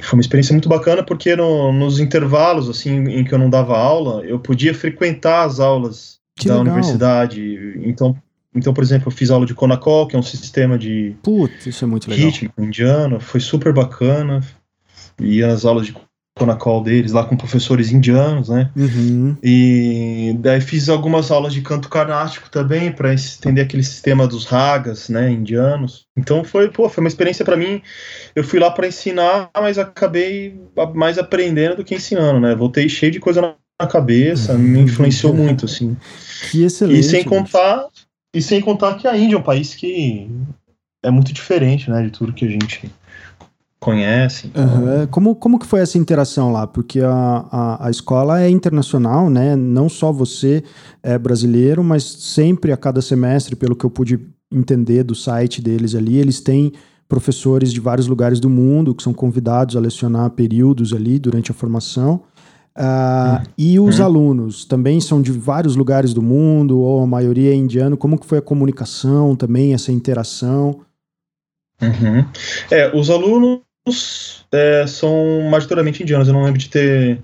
foi 0.00 0.18
uma 0.18 0.20
experiência 0.20 0.52
muito 0.52 0.68
bacana 0.68 1.02
porque 1.02 1.34
no, 1.34 1.72
nos 1.72 1.98
intervalos 1.98 2.68
assim 2.68 3.04
em 3.08 3.24
que 3.24 3.32
eu 3.32 3.38
não 3.38 3.48
dava 3.48 3.76
aula, 3.78 4.22
eu 4.24 4.38
podia 4.38 4.74
frequentar 4.74 5.44
as 5.44 5.60
aulas 5.60 6.18
que 6.36 6.48
da 6.48 6.58
legal. 6.58 6.74
universidade. 6.74 7.80
Então, 7.84 8.16
então, 8.54 8.72
por 8.72 8.84
exemplo, 8.84 9.08
eu 9.08 9.12
fiz 9.12 9.30
aula 9.30 9.46
de 9.46 9.54
Conacol, 9.54 10.06
que 10.06 10.14
é 10.14 10.18
um 10.18 10.22
sistema 10.22 10.78
de 10.78 11.16
Putz, 11.22 11.66
isso 11.66 11.84
é 11.84 11.88
muito 11.88 12.08
legal. 12.08 12.30
indiano, 12.58 13.18
foi 13.18 13.40
super 13.40 13.72
bacana. 13.72 14.40
E 15.18 15.42
as 15.42 15.64
aulas 15.64 15.86
de 15.86 15.94
Conacol 16.36 16.82
deles 16.82 17.12
lá 17.12 17.24
com 17.24 17.36
professores 17.36 17.92
indianos, 17.92 18.48
né? 18.48 18.70
Uhum. 18.76 19.36
E 19.42 20.36
daí 20.40 20.60
fiz 20.60 20.88
algumas 20.88 21.30
aulas 21.30 21.52
de 21.52 21.60
canto 21.60 21.88
carnático 21.88 22.50
também 22.50 22.90
para 22.90 23.14
entender 23.14 23.60
aquele 23.60 23.84
sistema 23.84 24.26
dos 24.26 24.44
ragas, 24.44 25.08
né, 25.08 25.30
indianos. 25.30 26.06
Então 26.16 26.42
foi, 26.42 26.68
pô, 26.70 26.88
foi 26.88 27.04
uma 27.04 27.08
experiência 27.08 27.44
para 27.44 27.56
mim. 27.56 27.80
Eu 28.34 28.42
fui 28.42 28.58
lá 28.58 28.70
para 28.70 28.88
ensinar, 28.88 29.48
mas 29.56 29.78
acabei 29.78 30.60
mais 30.94 31.18
aprendendo 31.18 31.76
do 31.76 31.84
que 31.84 31.94
ensinando, 31.94 32.40
né? 32.40 32.54
Voltei 32.54 32.88
cheio 32.88 33.12
de 33.12 33.20
coisa 33.20 33.40
na 33.40 33.54
na 33.80 33.86
cabeça, 33.86 34.54
me 34.54 34.80
influenciou 34.80 35.34
muito, 35.34 35.64
assim. 35.64 35.96
Que 36.50 36.64
excelente. 36.64 37.00
E 37.00 37.02
sem 37.02 37.24
contar, 37.24 37.88
e 38.34 38.40
sem 38.40 38.60
contar 38.60 38.94
que 38.94 39.06
a 39.06 39.16
Índia 39.16 39.36
é 39.36 39.38
um 39.38 39.42
país 39.42 39.74
que 39.74 40.30
é 41.02 41.10
muito 41.10 41.32
diferente, 41.32 41.90
né, 41.90 42.02
de 42.02 42.10
tudo 42.10 42.32
que 42.32 42.44
a 42.44 42.50
gente 42.50 42.90
conhece. 43.84 44.46
Então... 44.46 44.64
Uhum. 44.64 45.06
Como, 45.08 45.34
como 45.36 45.58
que 45.58 45.66
foi 45.66 45.80
essa 45.80 45.98
interação 45.98 46.50
lá? 46.50 46.66
Porque 46.66 47.00
a, 47.00 47.10
a, 47.50 47.86
a, 47.86 47.90
escola 47.90 48.40
é 48.40 48.48
internacional, 48.48 49.28
né? 49.28 49.54
Não 49.54 49.90
só 49.90 50.10
você 50.10 50.64
é 51.02 51.18
brasileiro, 51.18 51.84
mas 51.84 52.02
sempre 52.02 52.72
a 52.72 52.76
cada 52.76 53.02
semestre, 53.02 53.54
pelo 53.54 53.76
que 53.76 53.84
eu 53.84 53.90
pude 53.90 54.18
entender 54.50 55.04
do 55.04 55.14
site 55.14 55.60
deles 55.60 55.94
ali, 55.94 56.16
eles 56.16 56.40
têm 56.40 56.72
professores 57.06 57.72
de 57.72 57.80
vários 57.80 58.06
lugares 58.06 58.40
do 58.40 58.48
mundo 58.48 58.94
que 58.94 59.02
são 59.02 59.12
convidados 59.12 59.76
a 59.76 59.80
lecionar 59.80 60.30
períodos 60.30 60.94
ali 60.94 61.18
durante 61.18 61.50
a 61.50 61.54
formação. 61.54 62.22
Uh, 62.76 63.46
e 63.56 63.78
os 63.78 63.98
uhum. 63.98 64.04
alunos 64.04 64.64
também 64.64 65.00
são 65.00 65.20
de 65.20 65.30
vários 65.30 65.76
lugares 65.76 66.14
do 66.14 66.22
mundo, 66.22 66.80
ou 66.80 67.02
a 67.02 67.06
maioria 67.06 67.52
é 67.52 67.54
indiano. 67.54 67.96
Como 67.98 68.18
que 68.18 68.26
foi 68.26 68.38
a 68.38 68.42
comunicação 68.42 69.36
também, 69.36 69.74
essa 69.74 69.92
interação? 69.92 70.80
Uhum. 71.82 72.24
É, 72.70 72.96
os 72.96 73.10
alunos 73.10 73.60
é, 74.52 74.86
são 74.86 75.42
majoritariamente 75.50 76.02
indianos. 76.02 76.28
Eu 76.28 76.34
não 76.34 76.44
lembro 76.44 76.58
de 76.58 76.68
ter. 76.68 77.20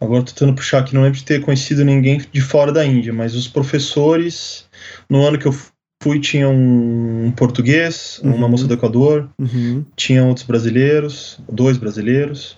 Agora 0.00 0.20
estou 0.20 0.34
tentando 0.34 0.54
puxar 0.54 0.78
aqui, 0.78 0.94
não 0.94 1.02
lembro 1.02 1.18
de 1.18 1.24
ter 1.24 1.40
conhecido 1.40 1.84
ninguém 1.84 2.22
de 2.30 2.40
fora 2.40 2.70
da 2.70 2.84
Índia, 2.84 3.12
mas 3.12 3.34
os 3.34 3.48
professores, 3.48 4.64
no 5.10 5.26
ano 5.26 5.36
que 5.36 5.46
eu 5.46 5.54
fui, 6.00 6.20
tinha 6.20 6.48
um 6.48 7.32
português, 7.36 8.20
uhum. 8.22 8.34
uma 8.34 8.48
moça 8.48 8.66
do 8.66 8.74
Equador, 8.74 9.28
uhum. 9.36 9.84
tinha 9.96 10.24
outros 10.24 10.46
brasileiros, 10.46 11.40
dois 11.50 11.76
brasileiros. 11.76 12.56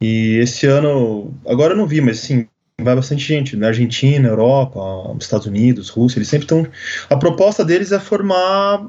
E 0.00 0.38
esse 0.38 0.66
ano, 0.66 1.32
agora 1.46 1.74
eu 1.74 1.76
não 1.76 1.86
vi, 1.86 2.00
mas 2.00 2.18
sim, 2.18 2.48
vai 2.80 2.96
bastante 2.96 3.24
gente, 3.24 3.56
na 3.56 3.68
Argentina, 3.68 4.28
Europa, 4.28 4.80
Estados 5.20 5.46
Unidos, 5.46 5.88
Rússia, 5.88 6.18
eles 6.18 6.28
sempre 6.28 6.44
estão. 6.44 6.66
A 7.08 7.16
proposta 7.16 7.64
deles 7.64 7.92
é 7.92 8.00
formar 8.00 8.84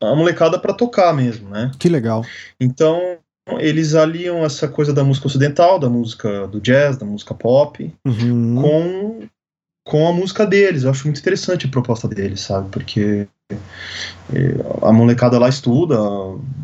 a 0.00 0.14
molecada 0.14 0.58
para 0.58 0.74
tocar 0.74 1.12
mesmo, 1.14 1.48
né? 1.48 1.70
Que 1.78 1.88
legal. 1.88 2.24
Então, 2.58 3.18
eles 3.58 3.94
aliam 3.94 4.44
essa 4.44 4.68
coisa 4.68 4.92
da 4.92 5.02
música 5.02 5.26
ocidental, 5.26 5.78
da 5.78 5.88
música 5.88 6.46
do 6.46 6.60
jazz, 6.60 6.96
da 6.96 7.06
música 7.06 7.34
pop, 7.34 7.92
uhum. 8.04 8.62
com, 8.62 9.22
com 9.84 10.08
a 10.08 10.12
música 10.12 10.46
deles. 10.46 10.84
Eu 10.84 10.90
acho 10.90 11.04
muito 11.06 11.20
interessante 11.20 11.66
a 11.66 11.70
proposta 11.70 12.06
deles, 12.06 12.40
sabe? 12.40 12.68
Porque 12.70 13.26
eh, 14.32 14.56
a 14.82 14.92
molecada 14.92 15.38
lá 15.38 15.48
estuda 15.48 15.96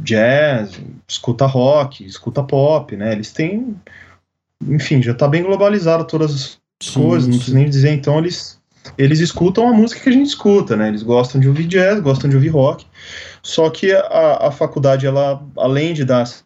jazz, 0.02 0.80
escuta 1.08 1.46
rock, 1.46 2.04
escuta 2.04 2.42
pop, 2.42 2.96
né? 2.96 3.12
Eles 3.12 3.32
têm. 3.32 3.76
Enfim, 4.68 5.02
já 5.02 5.14
tá 5.14 5.28
bem 5.28 5.42
globalizado 5.42 6.04
todas 6.04 6.34
as 6.34 6.58
sim, 6.82 7.02
coisas, 7.02 7.28
não 7.28 7.36
preciso 7.36 7.56
nem 7.56 7.68
dizer, 7.68 7.90
então 7.90 8.18
eles. 8.18 8.56
Eles 8.96 9.18
escutam 9.18 9.68
a 9.68 9.72
música 9.72 10.00
que 10.00 10.08
a 10.08 10.12
gente 10.12 10.28
escuta, 10.28 10.76
né? 10.76 10.86
Eles 10.86 11.02
gostam 11.02 11.40
de 11.40 11.48
ouvir 11.48 11.66
jazz, 11.66 11.98
gostam 11.98 12.30
de 12.30 12.36
ouvir 12.36 12.50
rock. 12.50 12.85
Só 13.42 13.70
que 13.70 13.92
a, 13.92 14.48
a 14.48 14.50
faculdade, 14.50 15.06
ela, 15.06 15.42
além 15.56 15.94
de 15.94 16.04
dar 16.04 16.22
essa 16.22 16.42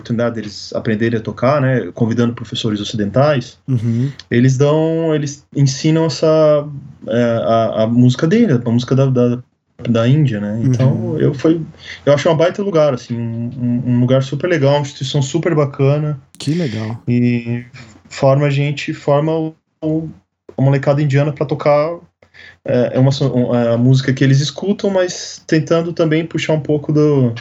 oportunidade 0.00 0.36
deles 0.36 0.72
aprenderem 0.72 1.18
a 1.18 1.22
tocar, 1.22 1.60
né, 1.60 1.90
convidando 1.92 2.34
professores 2.34 2.80
ocidentais, 2.80 3.58
uhum. 3.66 4.10
eles 4.30 4.56
dão, 4.56 5.14
eles 5.14 5.44
ensinam 5.54 6.06
essa 6.06 6.66
é, 7.06 7.22
a, 7.22 7.82
a, 7.82 7.86
música 7.86 8.26
dele, 8.26 8.52
a 8.52 8.70
música 8.70 8.94
da, 8.94 9.06
da, 9.06 9.42
da 9.88 10.08
Índia, 10.08 10.40
né? 10.40 10.60
Então 10.62 10.92
uhum. 10.92 11.18
eu 11.18 11.34
foi, 11.34 11.60
eu 12.06 12.12
acho 12.12 12.28
uma 12.28 12.36
baita 12.36 12.62
lugar, 12.62 12.94
assim, 12.94 13.16
um, 13.16 13.82
um, 13.86 14.00
lugar 14.00 14.22
super 14.22 14.48
legal, 14.48 14.74
uma 14.74 14.82
instituição 14.82 15.20
super 15.20 15.54
bacana. 15.54 16.20
Que 16.38 16.54
legal. 16.54 17.02
E 17.08 17.64
forma 18.08 18.46
a 18.46 18.50
gente, 18.50 18.94
forma 18.94 19.32
o, 19.32 19.54
o 19.82 20.08
a 20.56 20.62
molecada 20.62 21.00
indiana 21.00 21.32
para 21.32 21.46
tocar 21.46 21.98
é, 22.64 22.92
é 22.94 22.98
uma, 22.98 23.10
é 23.56 23.74
a 23.74 23.78
música 23.78 24.12
que 24.12 24.22
eles 24.22 24.40
escutam, 24.40 24.90
mas 24.90 25.42
tentando 25.46 25.92
também 25.92 26.24
puxar 26.24 26.52
um 26.52 26.60
pouco 26.60 26.92
do 26.92 27.34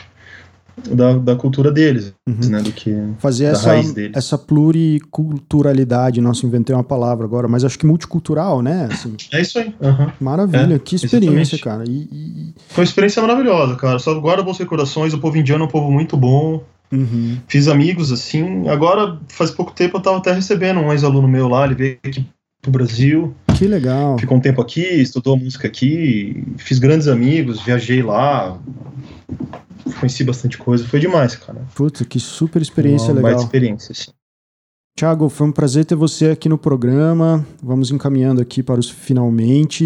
da, 0.92 1.14
da 1.14 1.36
cultura 1.36 1.72
deles, 1.72 2.14
uhum. 2.28 2.50
né? 2.50 2.62
Do 2.62 2.72
que 2.72 2.94
fazer 3.18 3.46
essa, 3.46 3.74
essa 4.14 4.38
pluriculturalidade. 4.38 6.22
Nossa, 6.22 6.46
inventei 6.46 6.76
uma 6.76 6.84
palavra 6.84 7.26
agora, 7.26 7.48
mas 7.48 7.64
acho 7.64 7.80
que 7.80 7.86
multicultural, 7.86 8.62
né? 8.62 8.88
Assim, 8.92 9.16
é 9.34 9.42
isso 9.42 9.58
aí. 9.58 9.74
Uhum. 9.82 10.12
Maravilha, 10.20 10.76
é, 10.76 10.80
que 10.80 10.96
experiência, 10.96 11.56
exatamente. 11.56 11.64
cara. 11.64 11.84
E, 11.88 12.08
e... 12.12 12.54
Foi 12.70 12.84
uma 12.84 12.88
experiência 12.88 13.22
maravilhosa, 13.22 13.76
cara. 13.76 13.98
Só 14.00 14.14
guarda 14.20 14.44
bons 14.44 14.60
recordações. 14.60 15.14
O 15.14 15.20
povo 15.20 15.38
indiano 15.38 15.64
é 15.64 15.68
um 15.68 15.72
povo 15.72 15.92
muito 15.92 16.16
bom. 16.16 16.64
Uhum. 16.92 17.38
Fiz 17.48 17.68
amigos 17.68 18.12
assim. 18.12 18.68
Agora, 18.70 19.18
faz 19.30 19.52
pouco 19.52 19.74
tempo, 19.74 19.98
eu 19.98 20.02
tava 20.02 20.18
até 20.18 20.32
recebendo 20.32 20.80
um 20.80 20.92
ex-aluno 20.92 21.28
meu 21.28 21.48
lá. 21.48 21.66
Ele 21.66 21.76
veio 21.76 21.98
aqui 22.04 22.26
pro 22.62 22.72
Brasil. 22.72 23.34
Que 23.58 23.68
legal. 23.68 24.20
Ficou 24.20 24.38
um 24.38 24.40
tempo 24.40 24.62
aqui, 24.62 24.82
estudou 24.82 25.36
música 25.36 25.68
aqui, 25.68 26.44
fiz 26.58 26.78
grandes 26.78 27.08
amigos, 27.08 27.60
viajei 27.60 28.04
lá, 28.04 28.56
conheci 30.00 30.24
bastante 30.24 30.60
coisa, 30.60 30.88
foi 30.88 31.00
demais, 31.00 31.36
cara. 31.36 31.66
Puta, 31.74 32.06
que 32.06 32.20
super 32.20 32.62
experiência 32.62 33.12
Uma 33.12 33.30
legal. 33.30 33.40
experiência, 33.42 33.96
sim. 33.96 34.12
Tiago, 34.96 35.30
foi 35.30 35.46
um 35.46 35.52
prazer 35.52 35.86
ter 35.86 35.94
você 35.94 36.32
aqui 36.32 36.50
no 36.50 36.58
programa. 36.58 37.46
Vamos 37.62 37.92
encaminhando 37.92 38.42
aqui 38.42 38.64
para 38.64 38.80
os 38.80 38.90
finalmente. 38.90 39.86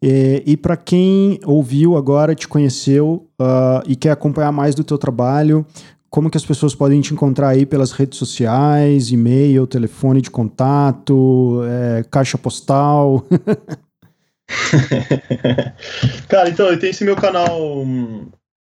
É, 0.00 0.44
e 0.46 0.56
para 0.56 0.76
quem 0.76 1.40
ouviu 1.44 1.96
agora, 1.96 2.36
te 2.36 2.46
conheceu 2.46 3.28
uh, 3.40 3.82
e 3.84 3.96
quer 3.96 4.12
acompanhar 4.12 4.52
mais 4.52 4.76
do 4.76 4.84
teu 4.84 4.96
trabalho, 4.96 5.66
como 6.14 6.30
que 6.30 6.36
as 6.36 6.46
pessoas 6.46 6.76
podem 6.76 7.00
te 7.00 7.12
encontrar 7.12 7.48
aí 7.48 7.66
pelas 7.66 7.90
redes 7.90 8.20
sociais, 8.20 9.10
e-mail, 9.10 9.66
telefone 9.66 10.20
de 10.20 10.30
contato, 10.30 11.60
é, 11.66 12.04
caixa 12.08 12.38
postal? 12.38 13.26
Cara, 16.28 16.50
então, 16.50 16.68
eu 16.68 16.78
tenho 16.78 16.92
esse 16.92 17.04
meu 17.04 17.16
canal. 17.16 17.58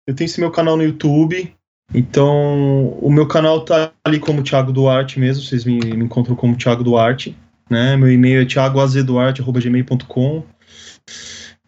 Eu 0.07 0.15
tenho 0.15 0.27
esse 0.27 0.39
meu 0.39 0.53
canal 0.53 0.77
no 0.77 0.85
YouTube. 0.85 1.53
Então, 1.93 2.97
o 3.01 3.11
meu 3.11 3.27
canal 3.27 3.65
tá 3.65 3.91
ali 4.05 4.21
como 4.21 4.45
Thiago 4.45 4.73
Duarte 4.73 5.19
mesmo, 5.19 5.43
vocês 5.43 5.65
me, 5.65 5.81
me 5.81 6.05
encontram 6.05 6.37
como 6.37 6.57
Thiago 6.57 6.85
Duarte, 6.85 7.37
né? 7.69 7.97
Meu 7.97 8.13
e-mail 8.13 8.43
é 8.43 8.47
thiagoazduarte.gmail.com 8.47 10.45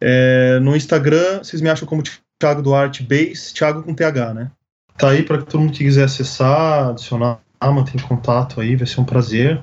é, 0.01 0.61
No 0.61 0.77
Instagram, 0.77 1.39
vocês 1.39 1.61
me 1.61 1.69
acham 1.69 1.89
como 1.89 2.05
Thiago 2.39 2.63
Duarte 2.63 3.03
Base, 3.03 3.53
Thiago 3.53 3.83
com 3.83 3.93
TH, 3.93 4.33
né? 4.33 4.53
Tá 4.97 5.11
aí 5.11 5.23
para 5.23 5.39
todo 5.39 5.61
mundo 5.61 5.73
que 5.73 5.85
quiser 5.85 6.05
acessar, 6.05 6.91
adicionar, 6.91 7.39
manter 7.63 8.01
contato 8.03 8.61
aí, 8.61 8.77
vai 8.77 8.87
ser 8.87 9.01
um 9.01 9.05
prazer. 9.05 9.61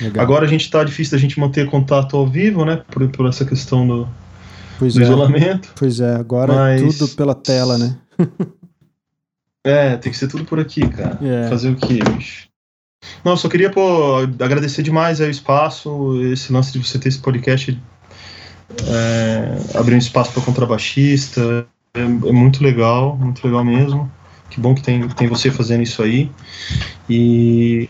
Legal. 0.00 0.22
Agora 0.22 0.44
a 0.44 0.48
gente 0.48 0.70
tá 0.70 0.84
difícil 0.84 1.16
da 1.16 1.20
gente 1.20 1.40
manter 1.40 1.68
contato 1.68 2.16
ao 2.16 2.26
vivo, 2.26 2.64
né? 2.64 2.82
Por, 2.90 3.08
por 3.08 3.26
essa 3.26 3.44
questão 3.44 3.86
do, 3.86 4.08
pois 4.78 4.94
do 4.94 5.00
é. 5.00 5.04
isolamento. 5.04 5.72
Pois 5.74 6.00
é, 6.00 6.14
agora 6.14 6.54
Mas... 6.54 6.82
é 6.82 6.98
tudo 6.98 7.08
pela 7.16 7.34
tela, 7.34 7.78
né? 7.78 7.96
É, 9.66 9.96
tem 9.96 10.12
que 10.12 10.16
ser 10.16 10.28
tudo 10.28 10.44
por 10.44 10.60
aqui, 10.60 10.88
cara. 10.88 11.18
É. 11.20 11.48
Fazer 11.48 11.70
o 11.70 11.74
que, 11.74 11.98
bicho? 11.98 12.46
Não, 13.24 13.32
eu 13.32 13.36
só 13.36 13.48
queria 13.48 13.68
pô, 13.68 14.18
agradecer 14.18 14.80
demais 14.80 15.20
aí 15.20 15.26
o 15.26 15.30
espaço, 15.30 16.22
esse 16.22 16.52
lance 16.52 16.72
de 16.72 16.78
você 16.78 17.00
ter 17.00 17.08
esse 17.08 17.18
podcast, 17.18 17.76
é, 18.86 19.76
abrir 19.76 19.96
um 19.96 19.98
espaço 19.98 20.32
para 20.32 20.42
contrabaixista, 20.42 21.66
é, 21.94 22.00
é, 22.00 22.04
muito 22.04 22.62
legal, 22.62 23.16
muito 23.16 23.44
legal 23.44 23.64
mesmo. 23.64 24.10
Que 24.50 24.60
bom 24.60 24.74
que 24.74 24.82
tem, 24.82 25.08
tem 25.08 25.28
você 25.28 25.50
fazendo 25.50 25.82
isso 25.82 26.02
aí. 26.02 26.30
E, 27.08 27.88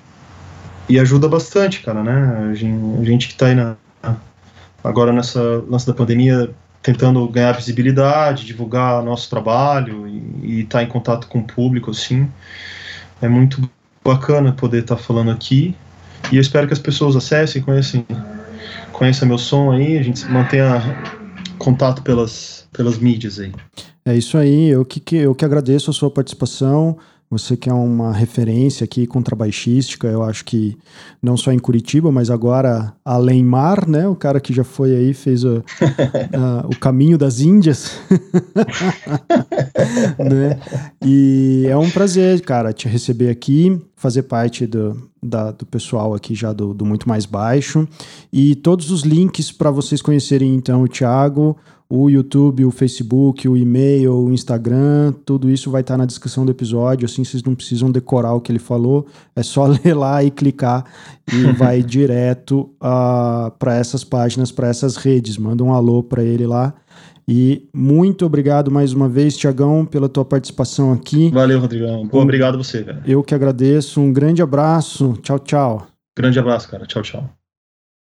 e 0.88 0.98
ajuda 0.98 1.28
bastante, 1.28 1.80
cara, 1.80 2.02
né? 2.02 2.50
A 2.50 2.54
gente, 2.54 3.00
a 3.00 3.04
gente 3.04 3.28
que 3.28 3.34
tá 3.34 3.46
aí 3.46 3.54
na, 3.54 3.76
agora 4.82 5.12
nessa 5.12 5.40
lance 5.68 5.86
da 5.86 5.92
pandemia 5.92 6.50
tentando 6.82 7.26
ganhar 7.28 7.52
visibilidade, 7.52 8.46
divulgar 8.46 9.02
nosso 9.02 9.28
trabalho 9.28 10.06
e 10.06 10.60
estar 10.60 10.78
tá 10.78 10.84
em 10.84 10.86
contato 10.86 11.26
com 11.26 11.40
o 11.40 11.44
público, 11.44 11.90
assim. 11.90 12.30
É 13.20 13.28
muito 13.28 13.68
bacana 14.04 14.52
poder 14.52 14.82
estar 14.82 14.94
tá 14.94 15.02
falando 15.02 15.32
aqui. 15.32 15.74
E 16.30 16.36
eu 16.36 16.40
espero 16.40 16.66
que 16.68 16.72
as 16.72 16.78
pessoas 16.78 17.16
acessem, 17.16 17.60
conheçam, 17.60 18.06
conheçam 18.92 19.26
meu 19.26 19.38
som 19.38 19.72
aí, 19.72 19.98
a 19.98 20.02
gente 20.02 20.24
mantenha 20.26 20.80
contato 21.58 22.02
pelas, 22.02 22.68
pelas 22.72 22.98
mídias 22.98 23.40
aí. 23.40 23.52
É 24.06 24.16
isso 24.16 24.38
aí, 24.38 24.68
eu 24.68 24.84
que, 24.84 25.16
eu 25.16 25.34
que 25.34 25.44
agradeço 25.44 25.90
a 25.90 25.92
sua 25.92 26.08
participação. 26.08 26.96
Você 27.28 27.56
que 27.56 27.68
é 27.68 27.72
uma 27.72 28.12
referência 28.12 28.84
aqui 28.84 29.04
contrabaixística, 29.04 30.06
eu 30.06 30.22
acho 30.22 30.44
que 30.44 30.78
não 31.20 31.36
só 31.36 31.50
em 31.50 31.58
Curitiba, 31.58 32.12
mas 32.12 32.30
agora 32.30 32.94
além 33.04 33.44
mar, 33.44 33.88
né? 33.88 34.06
O 34.06 34.14
cara 34.14 34.38
que 34.38 34.52
já 34.52 34.62
foi 34.62 34.94
aí 34.94 35.12
fez 35.12 35.42
o, 35.42 35.56
o 36.72 36.78
caminho 36.78 37.18
das 37.18 37.40
Índias, 37.40 37.98
né? 40.20 40.60
E 41.04 41.66
é 41.68 41.76
um 41.76 41.90
prazer, 41.90 42.40
cara, 42.42 42.72
te 42.72 42.86
receber 42.86 43.28
aqui, 43.28 43.76
fazer 43.96 44.22
parte 44.22 44.64
do, 44.64 45.10
da, 45.20 45.50
do 45.50 45.66
pessoal 45.66 46.14
aqui 46.14 46.32
já 46.32 46.52
do, 46.52 46.72
do 46.72 46.86
Muito 46.86 47.08
Mais 47.08 47.26
Baixo 47.26 47.88
e 48.32 48.54
todos 48.54 48.92
os 48.92 49.02
links 49.02 49.50
para 49.50 49.72
vocês 49.72 50.00
conhecerem 50.00 50.54
então 50.54 50.82
o 50.82 50.88
Thiago, 50.88 51.56
o 51.88 52.11
YouTube, 52.11 52.64
o 52.64 52.70
Facebook, 52.70 53.49
o 53.49 53.57
e-mail, 53.57 54.12
o 54.12 54.33
Instagram, 54.33 55.12
tudo 55.25 55.49
isso 55.49 55.70
vai 55.70 55.83
estar 55.83 55.96
na 55.96 56.05
descrição 56.05 56.44
do 56.44 56.51
episódio, 56.51 57.07
assim 57.07 57.22
vocês 57.22 57.42
não 57.42 57.55
precisam 57.55 57.90
decorar 57.90 58.35
o 58.35 58.40
que 58.40 58.51
ele 58.51 58.59
falou, 58.59 59.07
é 59.35 59.42
só 59.42 59.66
ler 59.85 59.94
lá 59.94 60.22
e 60.25 60.31
clicar 60.31 60.85
e 61.33 61.44
vai 61.57 61.83
direto 61.83 62.61
uh, 62.61 62.77
ah, 62.81 63.53
para 63.59 63.77
essas 63.77 64.03
páginas, 64.03 64.51
para 64.51 64.68
essas 64.68 64.96
redes. 64.96 65.38
Manda 65.38 65.62
um 65.62 65.72
alô 65.72 66.03
para 66.03 66.22
ele 66.22 66.46
lá. 66.46 66.75
E 67.29 67.68
muito 67.75 68.25
obrigado 68.25 68.70
mais 68.70 68.92
uma 68.92 69.09
vez, 69.09 69.37
Tiagão, 69.37 69.85
pela 69.85 70.09
tua 70.09 70.25
participação 70.25 70.92
aqui. 70.92 71.29
Valeu, 71.31 71.59
Rodrigão. 71.59 72.07
Pô, 72.07 72.20
obrigado 72.20 72.57
você, 72.57 72.85
cara. 72.85 73.03
Eu 73.05 73.22
que 73.22 73.35
agradeço. 73.35 74.01
Um 74.01 74.12
grande 74.12 74.42
abraço. 74.42 75.14
Tchau, 75.22 75.38
tchau. 75.40 75.87
Grande 76.16 76.38
abraço, 76.38 76.68
cara. 76.68 76.87
Tchau, 76.87 77.03
tchau. 77.03 77.36